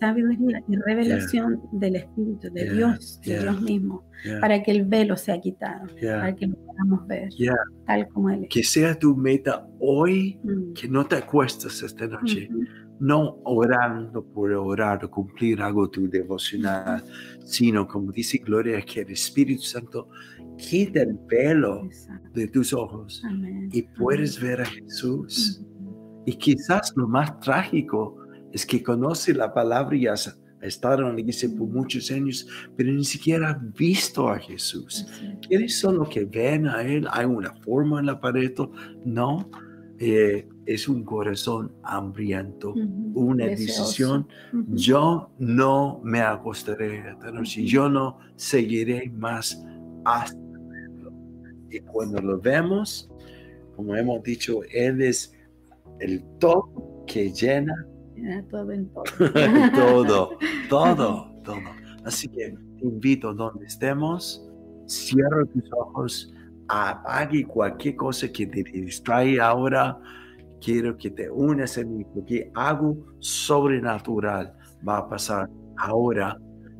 sabiduría 0.00 0.62
y 0.68 0.76
revelación 0.76 1.60
del 1.72 1.96
espíritu 1.96 2.50
de 2.52 2.62
Yeah, 2.64 2.72
Dios, 2.72 3.20
de 3.22 3.30
yeah. 3.32 3.42
Dios 3.42 3.62
mismo, 3.62 4.04
yeah, 4.24 4.40
para 4.40 4.62
que 4.62 4.70
el 4.72 4.84
velo 4.86 5.16
sea 5.16 5.40
quitado, 5.40 5.86
yeah, 6.00 6.16
para 6.20 6.34
que 6.34 6.46
lo 6.46 6.56
podamos 6.56 7.06
ver 7.06 7.28
yeah. 7.30 7.54
tal 7.86 8.08
como 8.08 8.30
Él 8.30 8.44
es. 8.44 8.48
Que 8.50 8.62
sea 8.64 8.98
tu 8.98 9.14
meta 9.16 9.66
hoy, 9.78 10.38
Mm. 10.42 10.72
que 10.72 10.88
no 10.88 11.04
te 11.06 11.16
acuestes 11.16 11.82
esta 11.82 12.06
noche. 12.06 12.48
Ujú. 12.50 12.64
no 13.02 13.38
orando 13.44 14.22
por 14.22 14.52
orar 14.52 15.02
o 15.06 15.10
cumplir 15.10 15.62
algo 15.62 15.88
tu 15.88 16.06
devocional, 16.10 17.02
sino 17.46 17.86
como 17.88 18.12
dice 18.12 18.36
Gloria, 18.44 18.82
que 18.82 19.00
el 19.00 19.10
Espíritu 19.12 19.62
Santo 19.62 20.08
quita 20.58 21.00
el 21.00 21.16
velo 21.26 21.86
Exacto. 21.86 22.28
de 22.34 22.46
tus 22.48 22.74
ojos 22.74 23.22
Amén. 23.26 23.70
y 23.72 23.80
puedes 23.98 24.38
ver 24.38 24.60
a 24.60 24.66
Jesús. 24.66 25.62
Ujú. 25.64 26.22
Y 26.26 26.32
quizás 26.36 26.92
lo 26.94 27.08
más 27.08 27.40
trágico 27.40 28.18
es 28.52 28.66
que 28.66 28.82
conoce 28.82 29.32
la 29.34 29.52
palabra 29.52 29.96
y 29.96 30.06
has 30.06 30.38
estado 30.62 31.06
en 31.08 31.14
la 31.14 31.20
iglesia 31.20 31.48
por 31.56 31.68
muchos 31.68 32.10
años, 32.10 32.46
pero 32.76 32.92
ni 32.92 33.04
siquiera 33.04 33.50
ha 33.50 33.60
visto 33.78 34.28
a 34.28 34.38
Jesús. 34.38 35.06
Así 35.10 35.26
es. 35.26 35.46
¿Quieres 35.48 35.78
solo 35.78 36.08
que 36.08 36.24
ven 36.24 36.66
a 36.66 36.82
Él? 36.82 37.06
¿Hay 37.10 37.24
una 37.24 37.54
forma 37.56 38.00
en 38.00 38.06
la 38.06 38.20
pared? 38.20 38.52
No, 39.04 39.50
Eh, 40.02 40.48
es 40.64 40.88
un 40.88 41.04
corazón 41.04 41.72
hambriento, 41.82 42.70
Ujú. 42.70 43.12
una 43.16 43.44
Deseoso. 43.44 43.82
decisión. 43.82 44.28
Ujú. 44.54 44.74
Yo 44.74 45.30
no 45.38 46.00
me 46.02 46.22
acostaré 46.22 47.06
esta 47.10 47.30
noche, 47.30 47.64
yo 47.66 47.86
no 47.90 48.16
seguiré 48.34 49.10
más 49.10 49.62
hasta 50.06 50.40
verlo. 50.40 51.12
Y 51.70 51.80
cuando 51.80 52.22
lo 52.22 52.40
vemos, 52.40 53.10
como 53.76 53.94
hemos 53.94 54.22
dicho, 54.22 54.60
Él 54.72 55.02
es 55.02 55.34
el 55.98 56.24
todo 56.38 57.04
que 57.06 57.30
llena 57.30 57.74
todo 58.50 58.72
en 58.72 58.88
todo. 58.88 59.04
todo, 59.74 60.38
todo, 60.68 61.32
todo. 61.44 61.56
Así 62.04 62.28
que 62.28 62.54
te 62.78 62.86
invito 62.86 63.34
donde 63.34 63.66
estemos, 63.66 64.48
cierra 64.86 65.44
tus 65.52 65.70
ojos, 65.72 66.32
apague 66.68 67.44
cualquier 67.44 67.96
cosa 67.96 68.30
que 68.30 68.46
te 68.46 68.62
distrae 68.62 69.40
ahora. 69.40 69.98
Quiero 70.60 70.96
que 70.96 71.10
te 71.10 71.30
unas 71.30 71.78
a 71.78 71.84
mí 71.84 72.04
porque 72.14 72.50
algo 72.54 72.96
sobrenatural 73.18 74.52
va 74.86 74.98
a 74.98 75.08
pasar 75.08 75.48
ahora. 75.78 76.36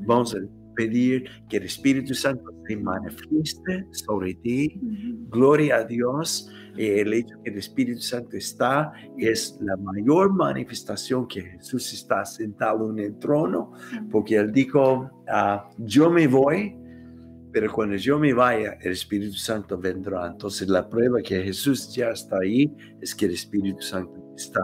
Vamos 0.07 0.35
a 0.35 0.39
pedir 0.75 1.25
que 1.49 1.59
el 1.59 1.65
Espíritu 1.65 2.15
Santo 2.15 2.45
se 2.67 2.77
manifieste 2.77 3.87
sobre 3.93 4.35
ti. 4.35 4.81
Gloria 5.29 5.77
a 5.77 5.85
Dios. 5.85 6.51
Eh, 6.77 7.01
El 7.01 7.13
hecho 7.15 7.37
que 7.43 7.51
el 7.51 7.59
Espíritu 7.59 8.01
Santo 8.01 8.37
está 8.37 8.93
es 9.19 9.59
la 9.61 9.77
mayor 9.77 10.33
manifestación 10.33 11.27
que 11.27 11.43
Jesús 11.43 11.93
está 11.93 12.25
sentado 12.25 12.91
en 12.91 12.99
el 12.99 13.19
trono, 13.19 13.73
porque 14.11 14.37
Él 14.37 14.53
dijo, 14.53 15.11
ah, 15.29 15.69
yo 15.79 16.11
me 16.11 16.27
voy, 16.27 16.77
pero 17.53 17.73
cuando 17.73 17.97
yo 17.97 18.19
me 18.19 18.33
vaya, 18.33 18.79
el 18.81 18.93
Espíritu 18.93 19.35
Santo 19.35 19.77
vendrá. 19.77 20.29
Entonces 20.29 20.69
la 20.69 20.89
prueba 20.89 21.21
que 21.21 21.43
Jesús 21.43 21.93
ya 21.95 22.11
está 22.11 22.39
ahí 22.39 22.73
es 23.01 23.15
que 23.15 23.27
el 23.27 23.33
Espíritu 23.33 23.83
Santo 23.83 24.33
está 24.37 24.63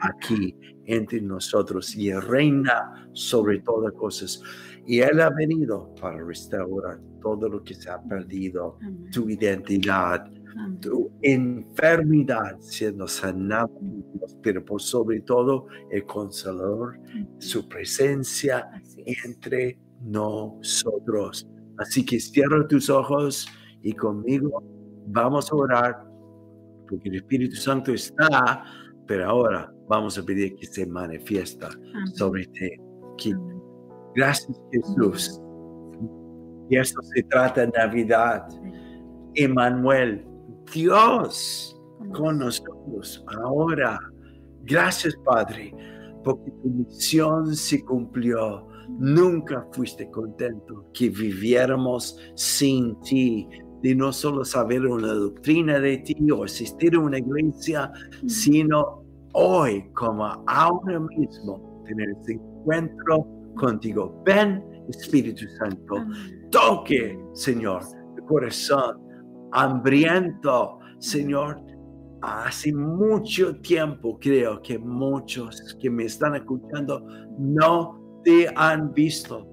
aquí 0.00 0.56
entre 0.86 1.20
nosotros 1.20 1.94
y 1.96 2.12
reina 2.12 3.08
sobre 3.12 3.60
todas 3.60 3.92
cosas. 3.92 4.40
Y 4.86 5.00
Él 5.00 5.20
ha 5.20 5.30
venido 5.30 5.94
para 6.00 6.24
restaurar 6.24 6.98
todo 7.20 7.48
lo 7.48 7.62
que 7.62 7.74
se 7.74 7.90
ha 7.90 8.00
perdido 8.00 8.78
tu 9.12 9.28
identidad. 9.28 10.24
Tu 10.80 11.10
enfermedad 11.22 12.56
siendo 12.60 13.06
sanada, 13.08 13.68
pero 14.42 14.64
por 14.64 14.80
sobre 14.80 15.20
todo 15.20 15.66
el 15.90 16.04
consolador, 16.06 16.98
su 17.38 17.68
presencia 17.68 18.68
entre 19.24 19.78
nosotros. 20.02 21.46
Así 21.78 22.04
que 22.04 22.18
cierra 22.20 22.66
tus 22.66 22.90
ojos 22.90 23.46
y 23.82 23.92
conmigo 23.92 24.62
vamos 25.06 25.50
a 25.52 25.56
orar, 25.56 26.04
porque 26.88 27.08
el 27.08 27.16
Espíritu 27.16 27.56
Santo 27.56 27.92
está, 27.92 28.64
pero 29.06 29.28
ahora 29.28 29.72
vamos 29.88 30.18
a 30.18 30.22
pedir 30.24 30.54
que 30.56 30.66
se 30.66 30.86
manifiesta 30.86 31.68
Amén. 31.68 32.06
sobre 32.14 32.46
ti. 32.46 32.70
Que- 33.16 33.32
Amén. 33.32 33.62
Gracias 34.14 34.60
Jesús. 34.72 35.40
Y 36.70 36.76
esto 36.76 37.00
se 37.02 37.22
trata 37.24 37.62
de 37.62 37.68
Navidad. 37.68 38.46
Emmanuel, 39.34 40.26
Dios 40.72 41.80
con 42.12 42.38
nosotros 42.38 43.24
ahora. 43.28 43.98
Gracias, 44.62 45.14
Padre, 45.24 45.74
porque 46.24 46.50
tu 46.62 46.68
misión 46.68 47.54
se 47.54 47.84
cumplió. 47.84 48.66
Nunca 48.98 49.66
fuiste 49.72 50.10
contento 50.10 50.86
que 50.94 51.10
viviéramos 51.10 52.18
sin 52.34 52.98
ti, 53.00 53.48
de 53.82 53.94
no 53.94 54.12
solo 54.12 54.44
saber 54.44 54.86
una 54.86 55.12
doctrina 55.12 55.78
de 55.78 55.98
ti 55.98 56.16
o 56.30 56.44
asistir 56.44 56.94
a 56.94 57.00
una 57.00 57.18
iglesia, 57.18 57.92
sino 58.26 59.04
hoy, 59.34 59.88
como 59.94 60.24
ahora 60.46 61.00
mismo, 61.00 61.82
tener 61.86 62.08
ese 62.22 62.32
encuentro 62.32 63.26
contigo. 63.56 64.20
Ven, 64.24 64.64
Espíritu 64.88 65.44
Santo, 65.58 66.04
toque, 66.50 67.18
Señor, 67.34 67.82
el 68.16 68.24
corazón 68.24 69.07
hambriento, 69.52 70.78
Señor. 70.98 71.60
Hace 72.20 72.72
mucho 72.72 73.54
tiempo 73.60 74.18
creo 74.20 74.60
que 74.60 74.78
muchos 74.78 75.76
que 75.80 75.88
me 75.88 76.04
están 76.04 76.34
escuchando 76.34 77.04
no 77.38 78.20
te 78.24 78.48
han 78.56 78.92
visto. 78.92 79.46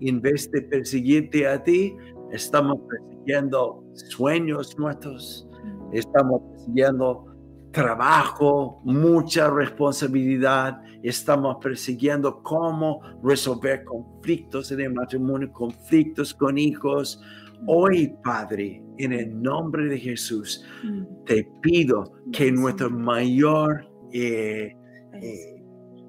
En 0.00 0.20
vez 0.20 0.50
de 0.50 0.62
perseguirte 0.62 1.46
a 1.46 1.62
ti, 1.62 1.94
estamos 2.30 2.78
persiguiendo 2.88 3.84
sueños 3.94 4.76
nuestros, 4.78 5.48
estamos 5.92 6.42
persiguiendo 6.52 7.32
trabajo, 7.72 8.80
mucha 8.84 9.50
responsabilidad, 9.50 10.80
estamos 11.02 11.56
persiguiendo 11.60 12.42
cómo 12.42 13.00
resolver 13.22 13.84
conflictos 13.84 14.70
en 14.70 14.80
el 14.80 14.94
matrimonio, 14.94 15.52
conflictos 15.52 16.32
con 16.34 16.58
hijos. 16.58 17.20
Hoy, 17.66 18.14
Padre, 18.24 18.82
en 18.98 19.12
el 19.12 19.40
nombre 19.40 19.86
de 19.88 19.98
Jesús, 19.98 20.64
Mm. 20.84 21.04
te 21.26 21.48
pido 21.62 22.12
que 22.32 22.50
nuestra 22.52 22.88
mayor 22.88 23.88
eh, 24.12 24.74
eh, 25.14 25.62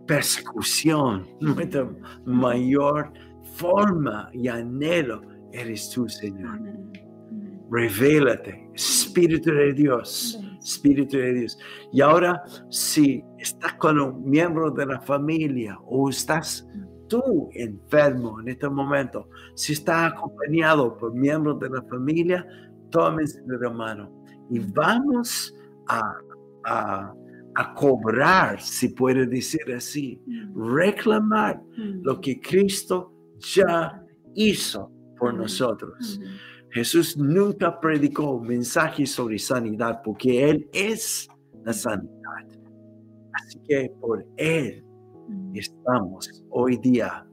persecución, 0.07 1.25
nuestra 1.39 1.89
mayor 2.25 3.13
forma 3.55 4.29
y 4.33 4.47
anhelo 4.47 5.21
eres 5.51 5.89
tú, 5.91 6.09
Señor. 6.09 6.59
Revélate, 7.71 8.69
Espíritu 8.73 9.51
de 9.51 9.73
Dios. 9.73 10.39
Espíritu 10.61 11.17
de 11.17 11.33
Dios. 11.33 11.57
Y 11.91 12.01
ahora, 12.01 12.43
si 12.69 13.23
estás 13.39 13.73
con 13.75 13.99
un 13.99 14.29
miembro 14.29 14.69
de 14.71 14.85
la 14.85 14.99
familia 15.01 15.77
o 15.85 16.09
estás 16.09 16.67
tú 17.13 17.49
enfermo 17.53 18.39
en 18.41 18.47
este 18.49 18.67
momento, 18.69 19.27
si 19.55 19.73
estás 19.73 20.13
acompañado 20.13 20.97
por 20.97 21.13
miembros 21.13 21.59
de 21.59 21.69
la 21.69 21.81
familia, 21.83 22.45
tómense 22.89 23.41
de 23.45 23.57
la 23.59 23.69
mano 23.69 24.11
y 24.49 24.59
vamos 24.59 25.53
a, 25.87 26.01
a, 26.65 27.13
a 27.55 27.73
cobrar, 27.75 28.59
si 28.61 28.89
puede 28.89 29.25
decir 29.27 29.61
así, 29.75 30.19
Mm. 30.25 30.75
reclamar 30.75 31.61
Mm. 31.77 32.01
lo 32.03 32.19
que 32.19 32.39
Cristo 32.39 33.11
ya 33.55 34.03
hizo 34.35 34.91
por 35.19 35.29
Amén. 35.29 35.41
nosotros. 35.41 36.19
Jesús 36.71 37.15
nunca 37.17 37.79
predicó 37.79 38.31
un 38.37 38.47
mensaje 38.47 39.05
sobre 39.05 39.37
sanidad 39.37 40.01
porque 40.03 40.49
Él 40.49 40.67
es 40.73 41.27
la 41.63 41.73
sanidad. 41.73 42.09
Así 43.33 43.59
que 43.67 43.91
por 44.01 44.25
Él 44.37 44.83
Mm. 44.83 44.92
Estamos 45.59 46.43
hoy 46.49 46.77
día. 46.77 47.25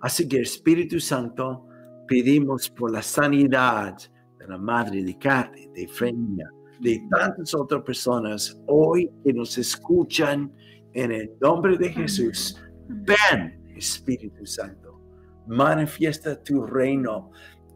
Así 0.00 0.28
que 0.28 0.40
Espíritu 0.40 1.00
Santo, 1.00 1.66
pedimos 2.06 2.70
por 2.70 2.92
la 2.92 3.02
sanidad 3.02 3.96
de 4.38 4.46
la 4.46 4.58
madre 4.58 5.02
de 5.02 5.18
Kate, 5.18 5.68
de 5.74 5.88
Frenia, 5.88 6.50
de 6.80 7.02
tantas 7.10 7.54
otras 7.54 7.82
personas 7.82 8.60
hoy 8.66 9.10
que 9.24 9.32
nos 9.32 9.56
escuchan 9.58 10.52
en 10.92 11.12
el 11.12 11.30
nombre 11.40 11.76
de 11.76 11.90
Jesús. 11.90 12.60
Ven, 12.88 13.62
Espíritu 13.76 14.46
Santo, 14.46 15.00
manifiesta 15.46 16.42
tu 16.42 16.64
reino, 16.64 17.30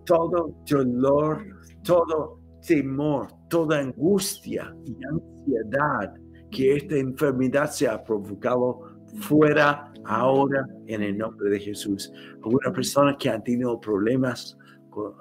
todo 0.04 0.54
dolor, 0.68 1.44
todo 1.82 2.40
temor, 2.66 3.28
toda 3.48 3.80
angustia 3.80 4.74
y 4.84 4.96
ansiedad 5.04 6.14
que 6.50 6.76
esta 6.76 6.96
enfermedad 6.96 7.70
se 7.70 7.88
ha 7.88 8.02
provocado 8.02 8.89
fuera 9.20 9.92
ahora 10.04 10.66
en 10.86 11.02
el 11.02 11.18
nombre 11.18 11.50
de 11.50 11.60
Jesús. 11.60 12.12
Algunas 12.44 12.72
personas 12.72 13.16
que 13.18 13.28
han 13.28 13.42
tenido 13.44 13.80
problemas 13.80 14.56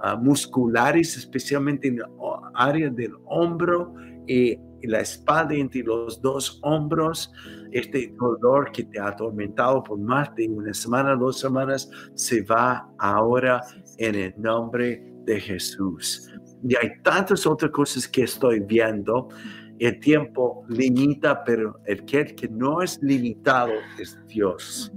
ah, 0.02 0.16
musculares, 0.16 1.18
especialmente 1.18 1.88
en 1.88 1.96
el 1.96 2.06
o- 2.18 2.42
área 2.56 2.90
del 2.90 3.14
hombro 3.26 3.94
y 4.28 4.58
la 4.84 5.02
espalda 5.02 5.54
entre 5.56 5.84
los 5.84 6.22
dos 6.22 6.60
hombros, 6.64 7.32
este 7.72 8.16
dolor 8.18 8.72
que 8.72 8.86
te 8.86 9.00
ha 9.00 9.08
atormentado 9.10 9.84
por 9.84 10.00
más 10.00 10.34
de 10.36 10.48
una 10.48 10.74
semana, 10.74 11.16
dos 11.16 11.40
semanas, 11.40 11.90
se 12.16 12.44
va 12.44 12.90
ahora 12.98 13.62
en 13.98 14.16
el 14.16 14.34
nombre 14.38 15.04
de 15.26 15.40
Jesús. 15.40 16.32
Y 16.64 16.76
hay 16.76 16.92
tantas 17.04 17.46
otras 17.46 17.72
cosas 17.72 18.08
que 18.08 18.24
estoy 18.24 18.62
viendo. 18.62 19.30
El 19.80 20.00
tiempo 20.00 20.66
limita, 20.68 21.44
pero 21.44 21.80
el 21.86 22.04
que, 22.06 22.26
que 22.36 22.48
no 22.50 22.82
es 22.82 23.00
limitado 23.02 23.72
es 24.00 24.18
Dios. 24.28 24.92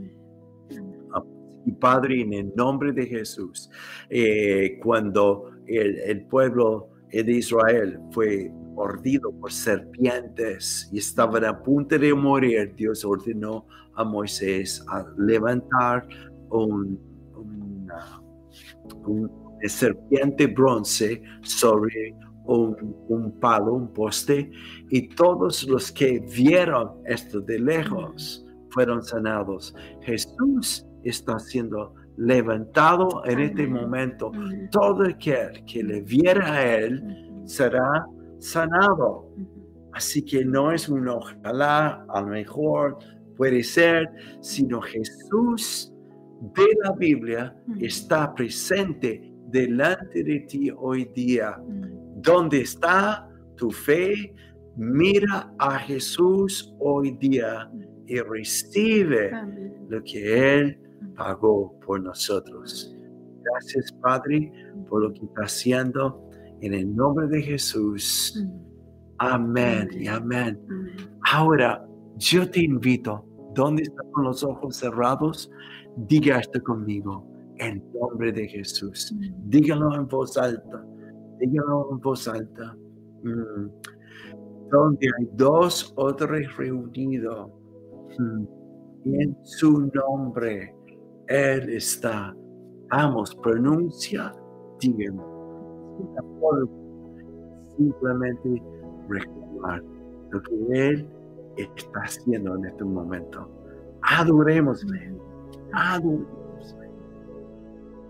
Y 1.64 1.70
Padre, 1.72 2.22
en 2.22 2.32
el 2.32 2.52
nombre 2.56 2.90
de 2.92 3.06
Jesús, 3.06 3.70
eh, 4.10 4.80
cuando 4.82 5.50
el, 5.66 5.96
el 5.98 6.26
pueblo 6.26 6.88
de 7.12 7.30
Israel 7.32 8.00
fue 8.10 8.50
mordido 8.74 9.30
por 9.32 9.52
serpientes 9.52 10.88
y 10.92 10.98
estaban 10.98 11.44
a 11.44 11.62
punto 11.62 11.96
de 11.98 12.12
morir, 12.14 12.74
Dios 12.74 13.04
ordenó 13.04 13.66
a 13.94 14.02
Moisés 14.02 14.84
a 14.88 15.06
levantar 15.18 16.08
un, 16.50 16.98
una, 17.36 18.20
un- 19.06 19.30
serpiente 19.68 20.48
bronce 20.48 21.22
sobre 21.42 22.16
un, 22.46 22.76
un 23.08 23.38
palo, 23.40 23.74
un 23.74 23.92
poste, 23.92 24.50
y 24.90 25.08
todos 25.08 25.64
los 25.64 25.92
que 25.92 26.20
vieron 26.20 26.92
esto 27.06 27.40
de 27.40 27.58
lejos 27.58 28.44
fueron 28.70 29.02
sanados. 29.02 29.74
Jesús 30.02 30.86
está 31.04 31.38
siendo 31.38 31.94
levantado 32.16 33.22
en 33.26 33.40
este 33.40 33.66
momento. 33.66 34.32
Todo 34.70 35.04
aquel 35.04 35.64
que 35.64 35.82
le 35.82 36.02
viera 36.02 36.54
a 36.54 36.76
él 36.76 37.02
será 37.44 38.06
sanado. 38.38 39.28
Así 39.92 40.24
que 40.24 40.44
no 40.44 40.72
es 40.72 40.88
un 40.88 41.08
ojalá, 41.08 42.06
a 42.08 42.20
lo 42.22 42.28
mejor 42.28 42.98
puede 43.36 43.62
ser, 43.62 44.08
sino 44.40 44.80
Jesús 44.80 45.92
de 46.56 46.66
la 46.82 46.92
Biblia 46.92 47.54
está 47.78 48.34
presente 48.34 49.32
delante 49.48 50.24
de 50.24 50.40
ti 50.40 50.70
hoy 50.76 51.04
día. 51.14 51.60
¿Dónde 52.22 52.60
está 52.60 53.28
tu 53.56 53.70
fe? 53.70 54.34
Mira 54.76 55.52
a 55.58 55.78
Jesús 55.80 56.72
hoy 56.78 57.12
día 57.18 57.70
y 58.06 58.18
recibe 58.20 59.34
Amén. 59.34 59.86
lo 59.88 60.02
que 60.04 60.58
Él 60.58 60.80
pagó 61.16 61.78
por 61.80 62.00
nosotros. 62.00 62.96
Gracias, 63.42 63.92
Padre, 64.00 64.52
por 64.88 65.02
lo 65.02 65.12
que 65.12 65.24
está 65.24 65.42
haciendo. 65.42 66.30
En 66.60 66.74
el 66.74 66.94
nombre 66.94 67.26
de 67.26 67.42
Jesús. 67.42 68.40
Amén 69.18 69.88
y 69.92 70.06
amén. 70.06 70.60
Amén. 70.70 70.96
Ahora, 71.32 71.84
yo 72.18 72.48
te 72.48 72.62
invito, 72.62 73.24
¿dónde 73.54 73.82
estás 73.82 74.06
con 74.12 74.24
los 74.24 74.44
ojos 74.44 74.76
cerrados? 74.76 75.50
Diga 75.96 76.38
esto 76.38 76.62
conmigo, 76.62 77.26
en 77.56 77.84
nombre 78.00 78.32
de 78.32 78.46
Jesús. 78.48 79.12
Dígalo 79.46 79.94
en 79.94 80.06
voz 80.06 80.36
alta. 80.36 80.84
Dígalo 81.42 81.88
en 81.90 82.00
voz 82.00 82.28
alta. 82.28 82.76
Mm. 83.24 83.68
Donde 84.70 85.06
hay 85.18 85.28
dos 85.34 85.92
o 85.96 86.14
tres 86.14 86.56
reunidos 86.56 87.50
mm, 88.18 88.44
en 89.04 89.36
su 89.42 89.90
nombre, 89.92 90.72
Él 91.26 91.68
está. 91.70 92.34
Vamos, 92.90 93.34
pronuncia, 93.42 94.32
dígame. 94.80 95.20
Simplemente 97.76 98.62
recordar 99.08 99.82
lo 100.30 100.42
que 100.42 100.88
Él 100.88 101.08
está 101.56 102.00
haciendo 102.04 102.54
en 102.54 102.66
este 102.66 102.84
momento. 102.84 103.50
Adorémosle, 104.02 105.12
adorémosle, 105.72 106.90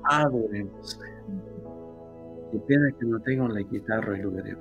adorémosle. 0.04 1.11
Qué 2.53 2.59
pena 2.59 2.92
que 3.00 3.07
no 3.07 3.18
tengo 3.20 3.48
la 3.48 3.62
guitarra 3.62 4.14
y 4.18 4.22
lo 4.22 4.30
veré, 4.30 4.55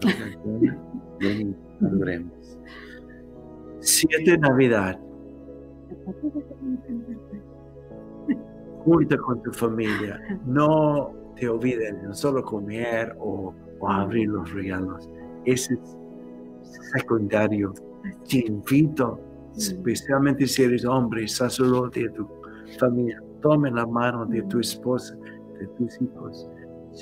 ven 1.19 1.55
adoremos. 1.81 2.57
Siete 3.79 4.37
Navidad. 4.37 4.97
Junta 8.85 9.17
con 9.17 9.43
tu 9.43 9.51
familia. 9.51 10.39
No 10.45 11.11
te 11.35 11.49
olvides 11.49 12.01
de 12.01 12.13
solo 12.13 12.41
comer 12.43 13.13
o, 13.19 13.53
o 13.79 13.89
abrir 13.89 14.29
los 14.29 14.49
regalos. 14.53 15.09
Ese 15.43 15.73
es 15.73 15.97
secundario. 16.93 17.73
Te 18.29 18.45
invito, 18.47 19.19
especialmente 19.57 20.47
si 20.47 20.63
eres 20.63 20.85
hombre, 20.85 21.27
sacerdote 21.27 22.03
de 22.03 22.09
tu 22.11 22.27
familia, 22.79 23.21
tome 23.41 23.69
la 23.69 23.85
mano 23.85 24.25
de 24.25 24.41
tu 24.43 24.59
esposa, 24.59 25.13
de 25.59 25.67
tus 25.77 26.01
hijos, 26.01 26.47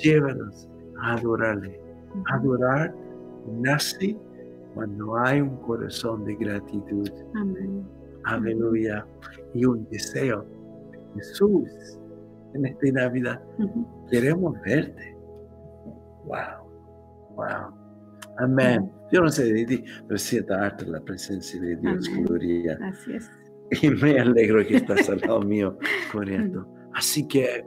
llévalos 0.02 0.68
adorarle. 1.02 1.80
Adorar 2.32 2.94
nace 3.60 4.16
cuando 4.74 5.16
hay 5.16 5.40
un 5.40 5.56
corazón 5.58 6.24
de 6.24 6.34
gratitud. 6.36 7.10
Amén. 7.34 7.86
Aleluya. 8.24 9.06
Y 9.54 9.64
un 9.64 9.88
deseo. 9.90 10.46
Jesús, 11.16 11.98
en 12.54 12.66
esta 12.66 12.92
Navidad, 12.92 13.42
queremos 14.10 14.54
verte. 14.64 15.16
Wow. 16.24 17.34
Wow. 17.34 17.74
Amén. 18.38 18.90
Yo 19.12 19.22
no 19.22 19.28
sé 19.28 19.52
de 19.52 19.64
ti, 19.66 19.84
pero 20.06 20.18
siento 20.18 20.54
harto 20.54 20.84
la 20.86 21.00
presencia 21.00 21.60
de 21.60 21.76
Dios. 21.76 22.08
Gloria. 22.08 22.78
Así 22.82 23.14
es. 23.14 23.30
Y 23.82 23.88
me 23.88 24.18
alegro 24.18 24.66
que 24.66 24.76
estás 24.76 25.08
al 25.08 25.20
lado 25.20 25.40
mío 25.42 25.76
con 26.12 26.28
esto. 26.28 26.66
Así 26.94 27.26
que 27.26 27.64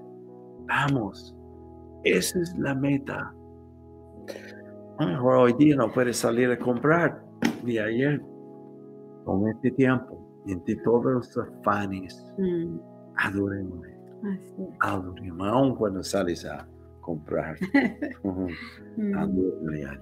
vamos. 0.67 1.35
Esa 2.03 2.39
es 2.39 2.55
la 2.57 2.75
meta. 2.75 3.33
A 4.99 5.05
lo 5.05 5.11
mejor 5.11 5.35
hoy 5.37 5.53
día 5.53 5.75
no 5.75 5.91
puedes 5.91 6.17
salir 6.17 6.51
a 6.51 6.59
comprar. 6.59 7.23
Y 7.65 7.77
ayer, 7.77 8.21
con 9.25 9.47
este 9.47 9.71
tiempo, 9.71 10.43
entre 10.47 10.75
todos 10.77 11.05
los 11.05 11.37
afanes, 11.37 12.33
Mm, 12.37 12.77
adoremos. 13.17 13.85
Adoremos, 14.81 15.47
aun 15.47 15.75
cuando 15.75 16.03
sales 16.03 16.45
a 16.45 16.67
comprar. 17.01 17.55
Mm, 18.95 19.15
Aleluya. 19.17 19.99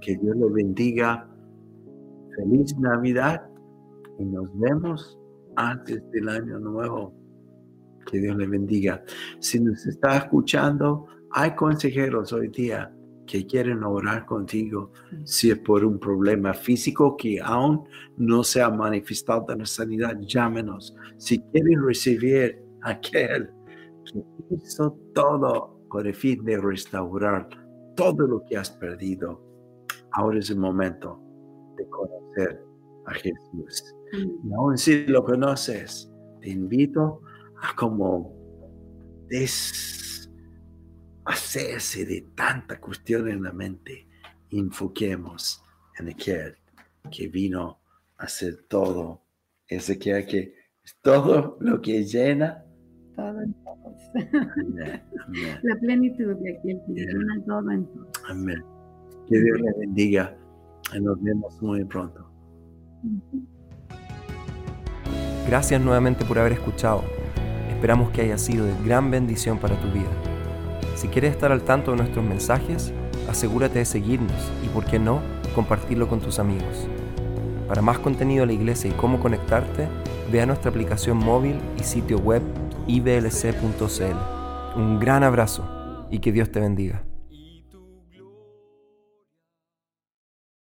Que 0.00 0.16
Dios 0.16 0.36
le 0.36 0.50
bendiga. 0.50 1.26
Feliz 2.36 2.76
Navidad 2.78 3.42
y 4.18 4.24
nos 4.24 4.48
vemos 4.58 5.18
antes 5.56 6.02
del 6.10 6.28
año 6.28 6.58
nuevo. 6.58 7.14
Que 8.10 8.18
Dios 8.18 8.36
le 8.36 8.46
bendiga. 8.46 9.02
Si 9.38 9.58
nos 9.60 9.86
está 9.86 10.16
escuchando, 10.18 11.06
hay 11.36 11.54
consejeros 11.56 12.32
hoy 12.32 12.48
día 12.48 12.94
que 13.26 13.44
quieren 13.44 13.82
orar 13.82 14.24
contigo 14.24 14.92
si 15.24 15.50
es 15.50 15.58
por 15.58 15.84
un 15.84 15.98
problema 15.98 16.54
físico 16.54 17.16
que 17.16 17.40
aún 17.40 17.88
no 18.16 18.44
se 18.44 18.62
ha 18.62 18.70
manifestado 18.70 19.46
en 19.48 19.58
la 19.58 19.66
sanidad, 19.66 20.16
llámenos. 20.20 20.94
Si 21.16 21.40
quieres 21.40 21.80
recibir 21.82 22.62
aquel 22.82 23.50
que 24.04 24.22
hizo 24.54 24.96
todo 25.12 25.80
con 25.88 26.06
el 26.06 26.14
fin 26.14 26.44
de 26.44 26.56
restaurar 26.58 27.48
todo 27.96 28.28
lo 28.28 28.44
que 28.48 28.56
has 28.56 28.70
perdido, 28.70 29.42
ahora 30.12 30.38
es 30.38 30.50
el 30.50 30.58
momento 30.58 31.20
de 31.76 31.88
conocer 31.88 32.62
a 33.06 33.14
Jesús. 33.14 33.94
mm, 34.12 34.48
Y 34.50 34.54
aún 34.54 34.78
si 34.78 35.04
lo 35.06 35.24
conoces, 35.24 36.12
te 36.40 36.50
invito 36.50 37.22
a 37.60 37.74
como 37.74 38.32
deshacerse 41.26 42.04
de 42.04 42.22
tanta 42.34 42.80
cuestión 42.80 43.28
en 43.28 43.42
la 43.42 43.52
mente. 43.52 44.06
Enfoquemos 44.50 45.62
en 45.98 46.08
aquel 46.08 46.56
que 47.10 47.28
vino 47.28 47.80
a 48.18 48.24
hacer 48.24 48.64
todo. 48.68 49.22
Ese 49.66 49.98
que 49.98 50.26
que 50.26 50.54
es 50.84 50.96
todo 51.00 51.56
lo 51.60 51.80
que 51.80 52.04
llena. 52.04 52.64
todo 53.16 53.40
en 53.40 53.54
todos. 53.64 53.94
Amén. 54.14 55.02
Amén. 55.26 55.58
La 55.62 55.76
plenitud 55.80 56.36
de 56.36 56.58
aquel 56.58 56.80
que 56.86 56.92
llena 56.92 57.44
todo 57.46 57.70
en 57.70 57.86
todos. 57.86 58.08
Amén. 58.28 58.62
Que 59.28 59.40
Dios 59.40 59.60
le 59.60 59.72
bendiga. 59.78 60.36
Y 60.94 61.00
nos 61.00 61.20
vemos 61.22 61.60
muy 61.62 61.84
pronto. 61.84 62.30
Gracias 65.46 65.80
nuevamente 65.80 66.24
por 66.24 66.38
haber 66.38 66.52
escuchado. 66.52 67.02
Esperamos 67.70 68.10
que 68.10 68.22
haya 68.22 68.38
sido 68.38 68.66
de 68.66 68.74
gran 68.84 69.10
bendición 69.10 69.58
para 69.58 69.80
tu 69.80 69.90
vida. 69.90 70.33
Si 70.94 71.08
quieres 71.08 71.32
estar 71.32 71.52
al 71.52 71.62
tanto 71.62 71.90
de 71.90 71.96
nuestros 71.98 72.24
mensajes, 72.24 72.92
asegúrate 73.28 73.80
de 73.80 73.84
seguirnos 73.84 74.52
y, 74.64 74.68
por 74.68 74.84
qué 74.84 74.98
no, 74.98 75.20
compartirlo 75.54 76.08
con 76.08 76.20
tus 76.20 76.38
amigos. 76.38 76.86
Para 77.68 77.82
más 77.82 77.98
contenido 77.98 78.42
de 78.42 78.48
la 78.48 78.52
iglesia 78.52 78.90
y 78.90 78.94
cómo 78.94 79.20
conectarte, 79.20 79.88
ve 80.30 80.40
a 80.40 80.46
nuestra 80.46 80.70
aplicación 80.70 81.16
móvil 81.16 81.58
y 81.78 81.84
sitio 81.84 82.18
web 82.18 82.42
iblc.cl. 82.86 84.76
Un 84.76 84.98
gran 85.00 85.22
abrazo 85.22 86.06
y 86.10 86.18
que 86.18 86.32
Dios 86.32 86.50
te 86.50 86.60
bendiga. 86.60 87.02